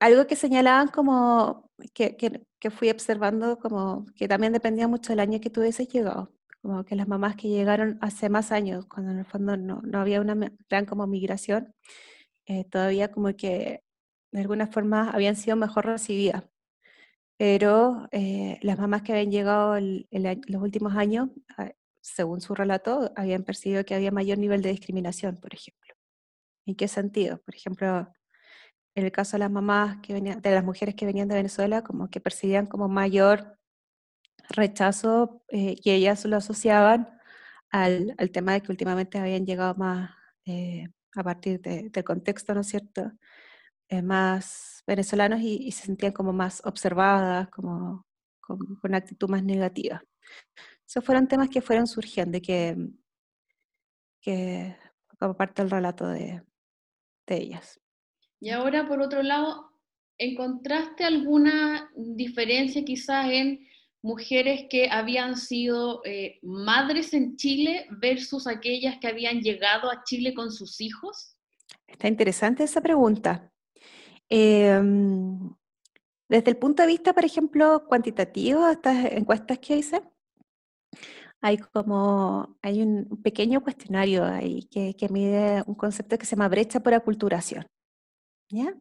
algo 0.03 0.27
que 0.27 0.35
señalaban 0.35 0.89
como 0.89 1.71
que, 1.93 2.17
que, 2.17 2.45
fui 2.71 2.89
observando 2.89 3.57
como 3.59 4.05
que 4.15 4.27
también 4.27 4.53
dependía 4.53 4.87
mucho 4.87 5.13
del 5.13 5.19
año 5.19 5.39
que 5.39 5.49
tú 5.49 5.61
hubieses 5.61 5.87
llegado, 5.87 6.31
como 6.61 6.83
que 6.85 6.95
las 6.95 7.07
mamás 7.07 7.35
que 7.35 7.49
llegaron 7.49 7.97
hace 8.01 8.29
más 8.29 8.51
años, 8.51 8.85
cuando 8.85 9.11
en 9.11 9.19
el 9.19 9.25
fondo 9.25 9.57
no, 9.57 9.81
no 9.83 9.99
había 9.99 10.21
una 10.21 10.35
gran 10.69 10.85
como 10.85 11.07
migración, 11.07 11.73
eh, 12.45 12.65
todavía 12.65 13.11
como 13.11 13.35
que 13.35 13.83
de 14.31 14.41
alguna 14.41 14.67
forma 14.67 15.09
habían 15.11 15.35
sido 15.35 15.55
mejor 15.55 15.85
recibidas. 15.85 16.43
Pero 17.37 18.07
eh, 18.11 18.59
las 18.61 18.77
mamás 18.79 19.01
que 19.03 19.13
habían 19.13 19.31
llegado 19.31 19.77
en 19.77 20.07
los 20.47 20.61
últimos 20.61 20.95
años, 20.95 21.29
ah, 21.57 21.71
según 22.01 22.41
su 22.41 22.55
relato, 22.55 23.11
habían 23.15 23.43
percibido 23.43 23.85
que 23.85 23.95
había 23.95 24.11
mayor 24.11 24.37
nivel 24.37 24.61
de 24.61 24.69
discriminación, 24.71 25.37
por 25.37 25.53
ejemplo. 25.53 25.93
¿En 26.65 26.75
qué 26.75 26.87
sentido? 26.87 27.39
Por 27.39 27.55
ejemplo, 27.55 28.07
en 28.95 29.05
el 29.05 29.11
caso 29.11 29.33
de 29.33 29.39
las 29.39 29.51
mamás 29.51 29.97
que 30.01 30.13
venían, 30.13 30.41
de 30.41 30.51
las 30.51 30.63
mujeres 30.63 30.95
que 30.95 31.05
venían 31.05 31.27
de 31.27 31.35
Venezuela, 31.35 31.83
como 31.83 32.09
que 32.09 32.21
percibían 32.21 32.67
como 32.67 32.87
mayor 32.89 33.57
rechazo 34.49 35.43
eh, 35.49 35.75
y 35.83 35.91
ellas 35.91 36.25
lo 36.25 36.37
asociaban 36.37 37.09
al, 37.71 38.15
tema 38.31 38.53
de 38.53 38.61
que 38.61 38.71
últimamente 38.71 39.17
habían 39.19 39.45
llegado 39.45 39.75
más 39.75 40.11
eh, 40.45 40.87
a 41.15 41.23
partir 41.23 41.61
del 41.61 42.03
contexto, 42.03 42.53
¿no 42.53 42.61
es 42.61 42.67
cierto? 42.67 43.11
Eh, 43.89 44.01
más 44.01 44.83
venezolanos 44.87 45.41
y, 45.41 45.71
se 45.71 45.85
sentían 45.87 46.13
como 46.13 46.33
más 46.33 46.61
observadas, 46.65 47.49
como 47.49 48.05
con, 48.41 48.59
una 48.83 48.97
actitud 48.97 49.29
más 49.29 49.43
negativa. 49.43 50.03
Esos 50.87 51.03
fueron 51.05 51.27
temas 51.27 51.49
que 51.49 51.61
fueron 51.61 51.87
surgiendo 51.87 52.39
que, 52.41 52.77
como 55.19 55.35
parte 55.35 55.61
del 55.61 55.71
relato 55.71 56.07
de 56.07 56.43
ellas. 57.27 57.82
Y 58.43 58.49
ahora, 58.49 58.85
por 58.89 58.99
otro 58.99 59.23
lado, 59.23 59.71
¿encontraste 60.17 61.05
alguna 61.05 61.89
diferencia 61.95 62.83
quizás 62.83 63.27
en 63.31 63.65
mujeres 64.01 64.65
que 64.69 64.89
habían 64.89 65.37
sido 65.37 66.01
eh, 66.03 66.39
madres 66.41 67.13
en 67.13 67.37
Chile 67.37 67.87
versus 68.01 68.45
aquellas 68.45 68.97
que 68.99 69.07
habían 69.07 69.39
llegado 69.39 69.89
a 69.89 70.03
Chile 70.03 70.33
con 70.33 70.51
sus 70.51 70.81
hijos? 70.81 71.37
Está 71.87 72.09
interesante 72.09 72.65
esa 72.65 72.81
pregunta. 72.81 73.49
Em, 74.27 75.49
desde 76.27 76.51
el 76.51 76.57
punto 76.57 76.83
de 76.83 76.89
vista, 76.89 77.13
por 77.13 77.23
ejemplo, 77.23 77.85
cuantitativo, 77.87 78.67
estas 78.67 79.05
encuestas 79.13 79.59
que 79.59 79.77
hice, 79.77 80.01
hay 81.39 81.59
como, 81.59 82.57
hay 82.61 82.81
un 82.81 83.21
pequeño 83.23 83.63
cuestionario 83.63 84.25
ahí 84.25 84.63
que, 84.63 85.07
mide 85.09 85.63
un 85.65 85.75
concepto 85.75 86.17
que 86.17 86.25
se 86.25 86.35
llama 86.35 86.49
brecha 86.49 86.81
por 86.81 86.93
aculturación. 86.93 87.65
¿Ya? 88.53 88.73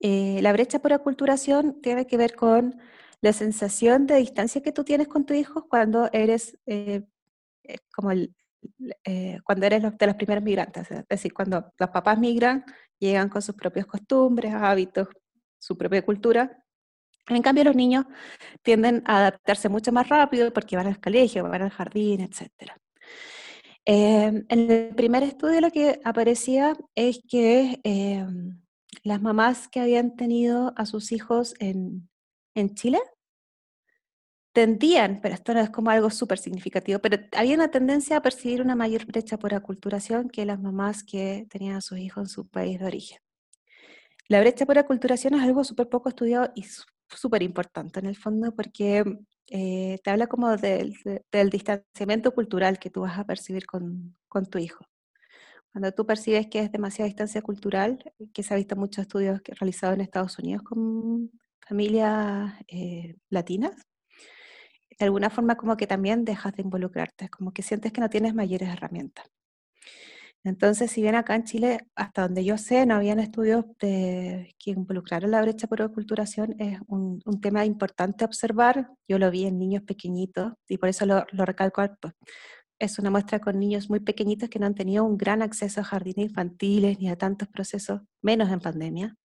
Eh, 0.00 0.40
la 0.42 0.52
brecha 0.52 0.78
por 0.78 0.92
aculturación 0.92 1.80
tiene 1.82 2.06
que 2.06 2.16
ver 2.16 2.34
con 2.34 2.80
la 3.20 3.32
sensación 3.32 4.06
de 4.06 4.16
distancia 4.16 4.62
que 4.62 4.72
tú 4.72 4.84
tienes 4.84 5.08
con 5.08 5.26
tu 5.26 5.34
hijo 5.34 5.68
cuando 5.68 6.08
eres 6.12 6.58
eh, 6.66 7.02
eh, 7.64 7.78
como 7.94 8.10
el, 8.10 8.34
cuando 9.44 9.66
eres 9.66 9.82
de 9.82 10.06
los 10.06 10.16
primeros 10.16 10.44
migrantes, 10.44 10.90
es 10.90 11.08
decir, 11.08 11.32
cuando 11.32 11.72
los 11.78 11.90
papás 11.90 12.18
migran, 12.18 12.64
llegan 12.98 13.28
con 13.30 13.40
sus 13.40 13.54
propias 13.54 13.86
costumbres, 13.86 14.52
hábitos, 14.54 15.08
su 15.58 15.76
propia 15.78 16.02
cultura. 16.02 16.62
En 17.28 17.42
cambio, 17.42 17.64
los 17.64 17.76
niños 17.76 18.04
tienden 18.62 19.02
a 19.06 19.18
adaptarse 19.18 19.68
mucho 19.68 19.92
más 19.92 20.08
rápido 20.08 20.52
porque 20.52 20.76
van 20.76 20.88
al 20.88 21.00
colegio, 21.00 21.44
van 21.44 21.62
al 21.62 21.70
jardín, 21.70 22.20
etc. 22.20 22.72
Em, 23.84 24.44
en 24.48 24.70
el 24.70 24.94
primer 24.94 25.22
estudio 25.22 25.60
lo 25.60 25.70
que 25.70 26.00
aparecía 26.04 26.76
es 26.94 27.20
que 27.28 27.80
em, 27.82 28.60
las 29.02 29.22
mamás 29.22 29.68
que 29.68 29.80
habían 29.80 30.16
tenido 30.16 30.72
a 30.76 30.86
sus 30.86 31.12
hijos 31.12 31.54
en, 31.58 32.08
en 32.54 32.74
Chile 32.74 33.00
tendían, 34.52 35.20
pero 35.20 35.34
esto 35.34 35.54
no 35.54 35.60
es 35.60 35.70
como 35.70 35.90
algo 35.90 36.10
súper 36.10 36.38
significativo, 36.38 36.98
pero 36.98 37.18
había 37.36 37.54
una 37.54 37.70
tendencia 37.70 38.16
a 38.16 38.22
percibir 38.22 38.60
una 38.60 38.74
mayor 38.74 39.06
brecha 39.06 39.38
por 39.38 39.54
aculturación 39.54 40.28
que 40.28 40.44
las 40.44 40.60
mamás 40.60 41.04
que 41.04 41.46
tenían 41.50 41.76
a 41.76 41.80
sus 41.80 41.98
hijos 41.98 42.22
en 42.24 42.28
su 42.28 42.48
país 42.48 42.80
de 42.80 42.86
origen. 42.86 43.18
La 44.28 44.40
brecha 44.40 44.66
por 44.66 44.78
aculturación 44.78 45.34
es 45.34 45.42
algo 45.42 45.64
súper 45.64 45.88
poco 45.88 46.08
estudiado 46.08 46.52
y 46.54 46.64
súper 47.08 47.42
importante 47.42 48.00
en 48.00 48.06
el 48.06 48.16
fondo 48.16 48.54
porque 48.54 49.04
eh, 49.48 49.98
te 50.02 50.10
habla 50.10 50.26
como 50.26 50.56
del, 50.56 50.94
del, 51.32 51.50
distanciamiento 51.50 52.32
cultural 52.32 52.78
que 52.78 52.90
tú 52.90 53.00
vas 53.02 53.18
a 53.18 53.24
percibir 53.24 53.66
con, 53.66 54.16
con 54.28 54.46
tu 54.46 54.58
hijo. 54.58 54.84
Cuando 55.72 55.92
tú 55.92 56.04
percibes 56.04 56.48
que 56.48 56.60
es 56.60 56.72
demasiada 56.72 57.06
distancia 57.06 57.42
cultural, 57.42 58.02
que 58.32 58.42
se 58.42 58.52
ha 58.52 58.56
visto 58.56 58.76
muchos 58.76 59.02
estudios 59.02 59.40
realizados 59.46 59.94
en 59.94 60.00
Estados 60.00 60.38
Unidos 60.38 60.62
con 60.62 61.30
familias 61.60 62.54
eh, 62.66 63.16
latinas, 63.28 63.76
de 64.98 65.04
alguna 65.04 65.30
forma 65.30 65.56
como 65.56 65.76
que 65.76 65.86
también 65.86 66.24
dejas 66.24 66.54
de 66.54 66.62
involucrarte, 66.62 67.28
como 67.28 67.52
que 67.52 67.62
sientes 67.62 67.92
que 67.92 68.00
no 68.00 68.10
tienes 68.10 68.34
mayores 68.34 68.68
herramientas. 68.68 69.26
Entonces, 70.42 70.90
si 70.90 71.02
bien 71.02 71.14
acá 71.14 71.34
en 71.34 71.44
Chile, 71.44 71.80
hasta 71.94 72.22
donde 72.22 72.44
yo 72.44 72.56
sé, 72.56 72.86
no 72.86 72.94
habían 72.94 73.20
estudios 73.20 73.64
de, 73.78 74.54
que 74.58 74.70
involucraron 74.70 75.30
la 75.30 75.42
brecha 75.42 75.66
por 75.66 75.82
oculturación, 75.82 76.56
es 76.58 76.78
un, 76.86 77.20
tema 77.42 77.66
importante 77.66 78.24
observar. 78.24 78.88
Yo 79.06 79.18
lo 79.18 79.30
vi 79.30 79.44
en 79.44 79.58
niños 79.58 79.82
pequeñitos 79.82 80.54
y 80.66 80.78
por 80.78 80.88
eso 80.88 81.04
lo, 81.04 81.26
lo 81.32 81.44
recalco. 81.44 81.82
Es 82.80 82.98
una 82.98 83.10
muestra 83.10 83.40
con 83.40 83.58
niños 83.60 83.90
muy 83.90 84.00
pequeñitos 84.00 84.48
que 84.48 84.58
no 84.58 84.66
han 84.66 84.74
tenido 84.74 85.04
un 85.04 85.18
gran 85.18 85.42
acceso 85.42 85.80
a 85.80 85.84
jardines 85.84 86.30
infantiles 86.30 86.98
ni 86.98 87.10
a 87.10 87.16
tantos 87.16 87.46
procesos, 87.48 88.00
menos 88.22 88.50
en 88.50 88.60
pandemia. 88.60 89.16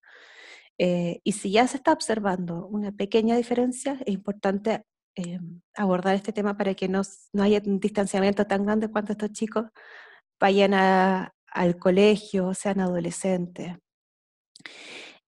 Eh, 0.78 1.20
y 1.24 1.32
si 1.32 1.50
ya 1.50 1.66
se 1.66 1.78
está 1.78 1.92
observando 1.92 2.66
una 2.66 2.92
pequeña 2.92 3.34
diferencia, 3.36 3.98
es 4.04 4.14
importante 4.14 4.84
eh, 5.16 5.40
abordar 5.74 6.14
este 6.14 6.32
tema 6.32 6.56
para 6.58 6.74
que 6.74 6.88
no, 6.88 7.00
no, 7.32 7.42
haya 7.42 7.62
un 7.64 7.80
distanciamiento 7.80 8.46
tan 8.46 8.66
grande 8.66 8.88
cuando 8.88 9.12
estos 9.12 9.32
chicos 9.32 9.64
vayan 10.38 10.74
al 10.74 11.78
colegio, 11.78 12.52
sean 12.52 12.80
adolescentes. 12.80 13.72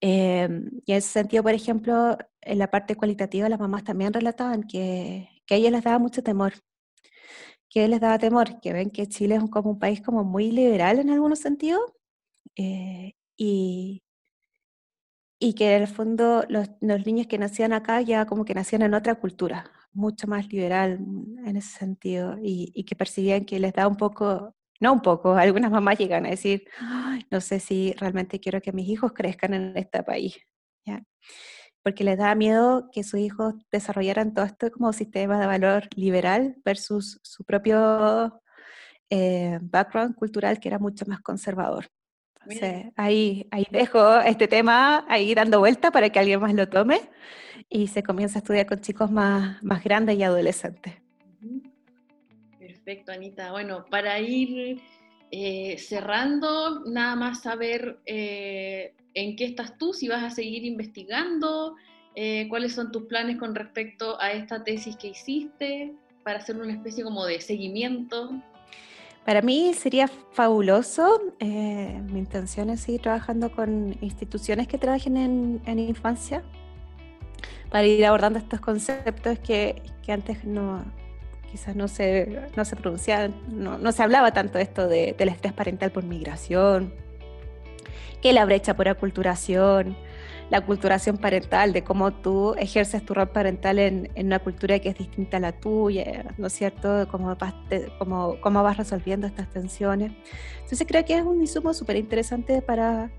Em, 0.01 0.71
y 0.87 0.93
en 0.93 0.99
ese 0.99 1.09
sentido, 1.09 1.43
por 1.43 1.55
ejemplo, 1.55 2.19
en 2.43 2.59
la 2.59 2.71
parte 2.71 2.95
cualitativa, 2.97 3.49
las 3.49 3.59
mamás 3.59 3.85
también 3.85 4.13
relataban 4.13 4.65
que, 4.65 5.29
que 5.47 5.55
a 5.55 5.57
ellas 5.57 5.73
les 5.73 5.85
daba 5.85 5.99
mucho 5.99 6.23
temor. 6.23 6.53
Que 7.71 7.87
les 7.89 8.01
daba 8.01 8.19
temor, 8.19 8.61
que 8.61 8.73
ven 8.73 8.91
que 8.91 9.07
Chile 9.09 9.37
es 9.37 9.51
como 9.51 9.71
un 9.71 9.79
país 9.79 10.01
como 10.01 10.25
muy 10.25 10.51
liberal 10.51 10.99
en 10.99 11.11
algunos 11.11 11.39
sentidos, 11.41 11.83
eh, 12.57 13.15
y, 13.37 14.03
y 15.39 15.55
que 15.55 15.77
en 15.77 15.83
el 15.83 15.89
fondo 15.89 16.45
los, 16.49 16.69
niños 16.81 17.27
que 17.27 17.39
nacían 17.39 17.73
acá 17.73 18.01
ya 18.01 18.27
como 18.27 18.45
que 18.45 18.55
nacían 18.55 18.83
en 18.83 18.95
otra 18.95 19.15
cultura, 19.17 19.71
mucho 19.93 20.27
más 20.27 20.49
liberal 20.53 20.99
en 21.45 21.57
ese 21.57 21.79
sentido, 21.79 22.37
y, 22.43 22.73
y 22.75 22.85
que 22.85 22.97
percibían 22.97 23.45
que 23.45 23.61
les 23.61 23.73
da 23.73 23.87
un 23.87 23.97
poco, 23.97 24.55
no 24.81 24.93
un 24.93 25.03
poco, 25.03 25.35
algunas 25.37 25.71
mamás 25.71 25.99
llegan 25.99 26.27
a 26.27 26.31
decir, 26.31 26.65
no 27.31 27.41
sé 27.41 27.61
si 27.61 27.93
realmente 27.95 28.41
quiero 28.41 28.61
que 28.61 28.73
mis 28.73 28.89
hijos 28.89 29.13
crezcan 29.13 29.55
en 29.55 29.77
este 29.77 30.03
país, 30.03 30.39
¿ya? 30.87 31.03
Porque 31.83 32.05
les 32.05 32.19
da 32.19 32.35
miedo 32.35 32.91
que 32.93 33.05
sus 33.05 33.21
hijos 33.21 33.55
desarrollaran 33.73 34.35
todo 34.35 34.45
esto 34.45 34.71
como 34.71 34.93
sistema 34.93 35.41
de 35.41 35.47
valor 35.47 35.89
liberal 35.95 36.57
versus 36.65 37.21
su 37.23 37.45
propio 37.45 38.41
eh, 39.11 39.59
background 39.63 40.15
cultural 40.15 40.61
que 40.61 40.69
era 40.69 40.79
mucho 40.79 41.05
más 41.07 41.21
conservador 41.21 41.87
ahí, 42.97 43.47
ahí 43.51 43.67
dejo 43.71 44.21
este 44.21 44.49
tema 44.49 45.05
ahí 45.09 45.35
dando 45.35 45.59
vuelta 45.59 45.91
para 45.91 46.11
que 46.11 46.19
alguien 46.19 46.41
más 46.41 46.55
lo 46.55 46.69
tome 46.69 47.01
y 47.69 47.89
se 47.89 48.03
comienza 48.03 48.39
a 48.39 48.41
estudiar 48.41 48.67
con 48.67 48.81
chicos 48.81 49.11
más, 49.11 49.63
más 49.63 49.83
grandes 49.85 50.17
y 50.19 50.23
adolescentes. 50.23 50.95
Perfecto, 52.59 53.13
Anita. 53.13 53.51
Bueno, 53.51 53.85
para 53.91 54.19
ir 54.21 54.81
eh, 55.31 55.77
cerrando, 55.79 56.85
nada 56.87 57.17
más 57.17 57.43
saber 57.43 57.99
eh, 58.07 58.95
en 59.15 59.37
qué 59.37 59.45
estás 59.45 59.79
tú, 59.79 59.93
si 59.93 60.09
vas 60.09 60.23
a 60.23 60.31
seguir 60.31 60.65
investigando, 60.65 61.77
eh, 62.15 62.47
cuáles 62.49 62.73
son 62.73 62.93
tus 62.93 63.05
planes 63.05 63.37
con 63.37 63.55
respecto 63.55 64.21
a 64.21 64.33
esta 64.33 64.65
tesis 64.65 64.97
que 64.97 65.09
hiciste, 65.09 65.95
para 66.25 66.41
hacer 66.41 66.57
una 66.57 66.73
especie 66.73 67.05
como 67.05 67.25
de 67.25 67.41
seguimiento. 67.41 68.33
Para 69.25 69.43
mí 69.43 69.73
sería 69.75 70.09
fabuloso. 70.09 71.35
Eh, 71.39 72.01
mi 72.11 72.19
intención 72.19 72.71
es 72.71 72.81
seguir 72.81 73.03
trabajando 73.03 73.53
con 73.53 73.97
instituciones 74.01 74.69
que 74.69 74.79
trabajen 74.79 75.17
en, 75.17 75.79
infancia 75.79 76.43
para 77.71 77.87
ir 77.87 78.05
abordando 78.05 78.39
estos 78.39 78.61
conceptos 78.61 79.39
que, 79.39 79.83
antes 80.09 80.45
no, 80.45 80.85
quizás 81.51 81.77
no 81.77 81.89
se, 81.89 82.41
no 82.57 82.65
se 82.65 82.77
pronunciaban, 82.77 83.35
no, 83.49 83.93
se 83.93 84.03
hablaba 84.03 84.33
tanto 84.33 84.59
esto 84.59 84.89
de, 84.89 85.15
del 85.19 85.29
estrés 85.29 85.53
parental 85.53 85.93
por 85.93 86.05
migración, 86.05 86.95
que 88.23 88.33
la 88.33 88.45
brecha 88.45 88.75
por 88.75 88.89
aculturación, 88.89 89.97
la 90.51 90.65
culturación 90.65 91.19
parental, 91.19 91.73
de 91.73 91.85
cómo 91.85 92.13
tú 92.13 92.55
ejerces 92.59 93.05
tu 93.05 93.15
rol 93.15 93.29
parental 93.29 93.79
en, 93.79 94.11
una 94.17 94.39
cultura 94.39 94.79
que 94.79 94.89
es 94.89 94.99
distinta 94.99 95.37
a 95.37 95.41
la 95.41 95.53
tuya, 95.53 96.25
¿no 96.39 96.47
es 96.47 96.53
cierto? 96.53 97.07
Cómo 97.11 97.35
vas, 97.37 97.55
cómo, 97.99 98.37
cómo 98.41 98.63
vas 98.63 98.77
resolviendo 98.77 99.27
estas 99.27 99.49
tensiones. 99.51 100.13
Entonces 100.63 100.87
creo 100.87 101.05
que 101.05 101.19
es 101.19 101.23
un 101.23 101.41
insumo 101.41 101.75
súper 101.75 101.97
interesante 101.97 102.63
para, 102.63 103.11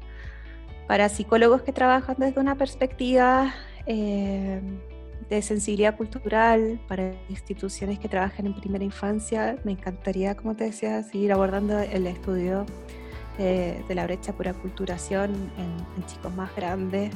para 0.88 1.08
psicólogos 1.10 1.62
que 1.62 1.72
trabajan 1.72 2.16
desde 2.18 2.40
una 2.40 2.56
perspectiva 2.56 3.54
eh, 3.86 4.60
de 5.30 5.42
sensibilidad 5.44 5.96
cultural, 5.96 6.82
para 6.88 7.14
instituciones 7.30 8.00
que 8.00 8.10
trabajan 8.10 8.48
en 8.48 8.56
primera 8.56 8.84
infancia. 8.84 9.58
Me 9.64 9.74
encantaría, 9.74 10.36
como 10.36 10.56
te 10.56 10.64
decía, 10.64 11.04
seguir 11.04 11.32
abordando 11.32 11.78
el 11.78 12.08
estudio 12.08 12.66
de 13.38 13.96
la 13.96 14.04
brecha 14.04 14.34
por 14.34 14.50
aculturación 14.50 15.32
en, 15.58 16.06
chicos 16.08 16.34
más 16.36 16.54
grandes 16.56 17.14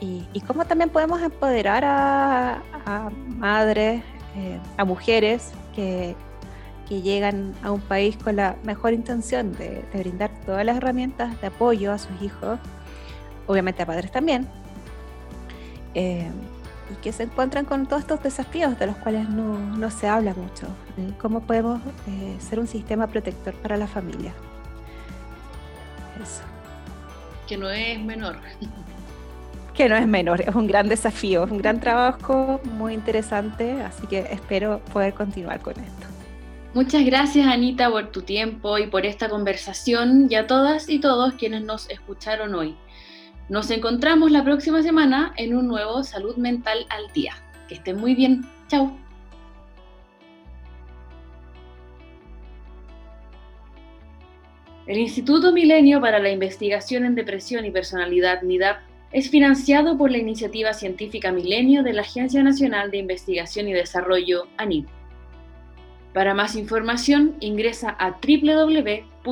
y, 0.00 0.40
cómo 0.46 0.64
también 0.64 0.90
podemos 0.90 1.20
empoderar 1.22 1.84
a, 1.84 3.10
madres, 3.36 4.02
eh, 4.36 4.58
a 4.76 4.84
mujeres 4.84 5.52
que, 5.74 6.14
que, 6.88 7.02
llegan 7.02 7.54
a 7.62 7.70
un 7.70 7.80
país 7.80 8.16
con 8.16 8.36
la 8.36 8.56
mejor 8.62 8.92
intención 8.92 9.52
de, 9.52 9.84
brindar 9.92 10.30
todas 10.46 10.64
las 10.64 10.76
herramientas 10.76 11.40
de 11.40 11.48
apoyo 11.48 11.92
a 11.92 11.98
sus 11.98 12.20
hijos, 12.22 12.58
obviamente 13.46 13.82
a 13.82 13.86
padres 13.86 14.10
también, 14.12 14.48
eh, 15.94 16.30
y 16.90 16.94
que 17.02 17.12
se 17.12 17.24
encuentran 17.24 17.64
con 17.64 17.86
todos 17.86 18.02
estos 18.02 18.22
desafíos 18.22 18.78
de 18.78 18.86
los 18.86 18.96
cuales 18.96 19.28
no, 19.28 19.58
no 19.58 19.90
se 19.90 20.08
habla 20.08 20.34
mucho, 20.34 20.66
cómo 21.20 21.40
podemos 21.40 21.80
eh, 22.06 22.36
ser 22.38 22.60
un 22.60 22.66
sistema 22.66 23.06
protector 23.08 23.54
para 23.54 23.76
la 23.76 23.86
familia. 23.86 24.32
Que 27.46 27.56
no 27.56 27.70
es 27.70 27.98
menor. 28.00 28.36
Que 29.74 29.88
no 29.88 29.96
es 29.96 30.06
menor, 30.06 30.40
es 30.40 30.54
un 30.54 30.66
gran 30.66 30.88
desafío, 30.88 31.44
es 31.44 31.50
un 31.50 31.58
gran 31.58 31.80
trabajo, 31.80 32.60
muy 32.64 32.94
interesante, 32.94 33.80
así 33.82 34.06
que 34.08 34.20
espero 34.30 34.80
poder 34.92 35.14
continuar 35.14 35.60
con 35.60 35.74
esto. 35.74 36.06
Muchas 36.74 37.04
gracias 37.04 37.46
Anita 37.46 37.90
por 37.90 38.10
tu 38.10 38.22
tiempo 38.22 38.76
y 38.78 38.88
por 38.88 39.06
esta 39.06 39.28
conversación 39.28 40.26
y 40.28 40.34
a 40.34 40.46
todas 40.46 40.88
y 40.88 40.98
todos 40.98 41.34
quienes 41.34 41.62
nos 41.62 41.88
escucharon 41.90 42.54
hoy. 42.54 42.76
Nos 43.48 43.70
encontramos 43.70 44.30
la 44.30 44.44
próxima 44.44 44.82
semana 44.82 45.32
en 45.36 45.56
un 45.56 45.66
nuevo 45.66 46.04
Salud 46.04 46.36
Mental 46.36 46.86
al 46.90 47.10
Día. 47.14 47.32
Que 47.66 47.76
estén 47.76 47.96
muy 47.96 48.14
bien. 48.14 48.46
Chao. 48.68 49.07
El 54.88 54.98
Instituto 54.98 55.52
Milenio 55.52 56.00
para 56.00 56.18
la 56.18 56.30
Investigación 56.30 57.04
en 57.04 57.14
Depresión 57.14 57.66
y 57.66 57.70
Personalidad, 57.70 58.40
NIDAP, 58.40 58.78
es 59.12 59.28
financiado 59.28 59.98
por 59.98 60.10
la 60.10 60.16
Iniciativa 60.16 60.72
Científica 60.72 61.30
Milenio 61.30 61.82
de 61.82 61.92
la 61.92 62.00
Agencia 62.00 62.42
Nacional 62.42 62.90
de 62.90 62.96
Investigación 62.96 63.68
y 63.68 63.74
Desarrollo, 63.74 64.46
ANID. 64.56 64.86
Para 66.14 66.32
más 66.32 66.56
información, 66.56 67.36
ingresa 67.40 67.94
a 67.98 68.12
www.midap.org. 68.12 69.28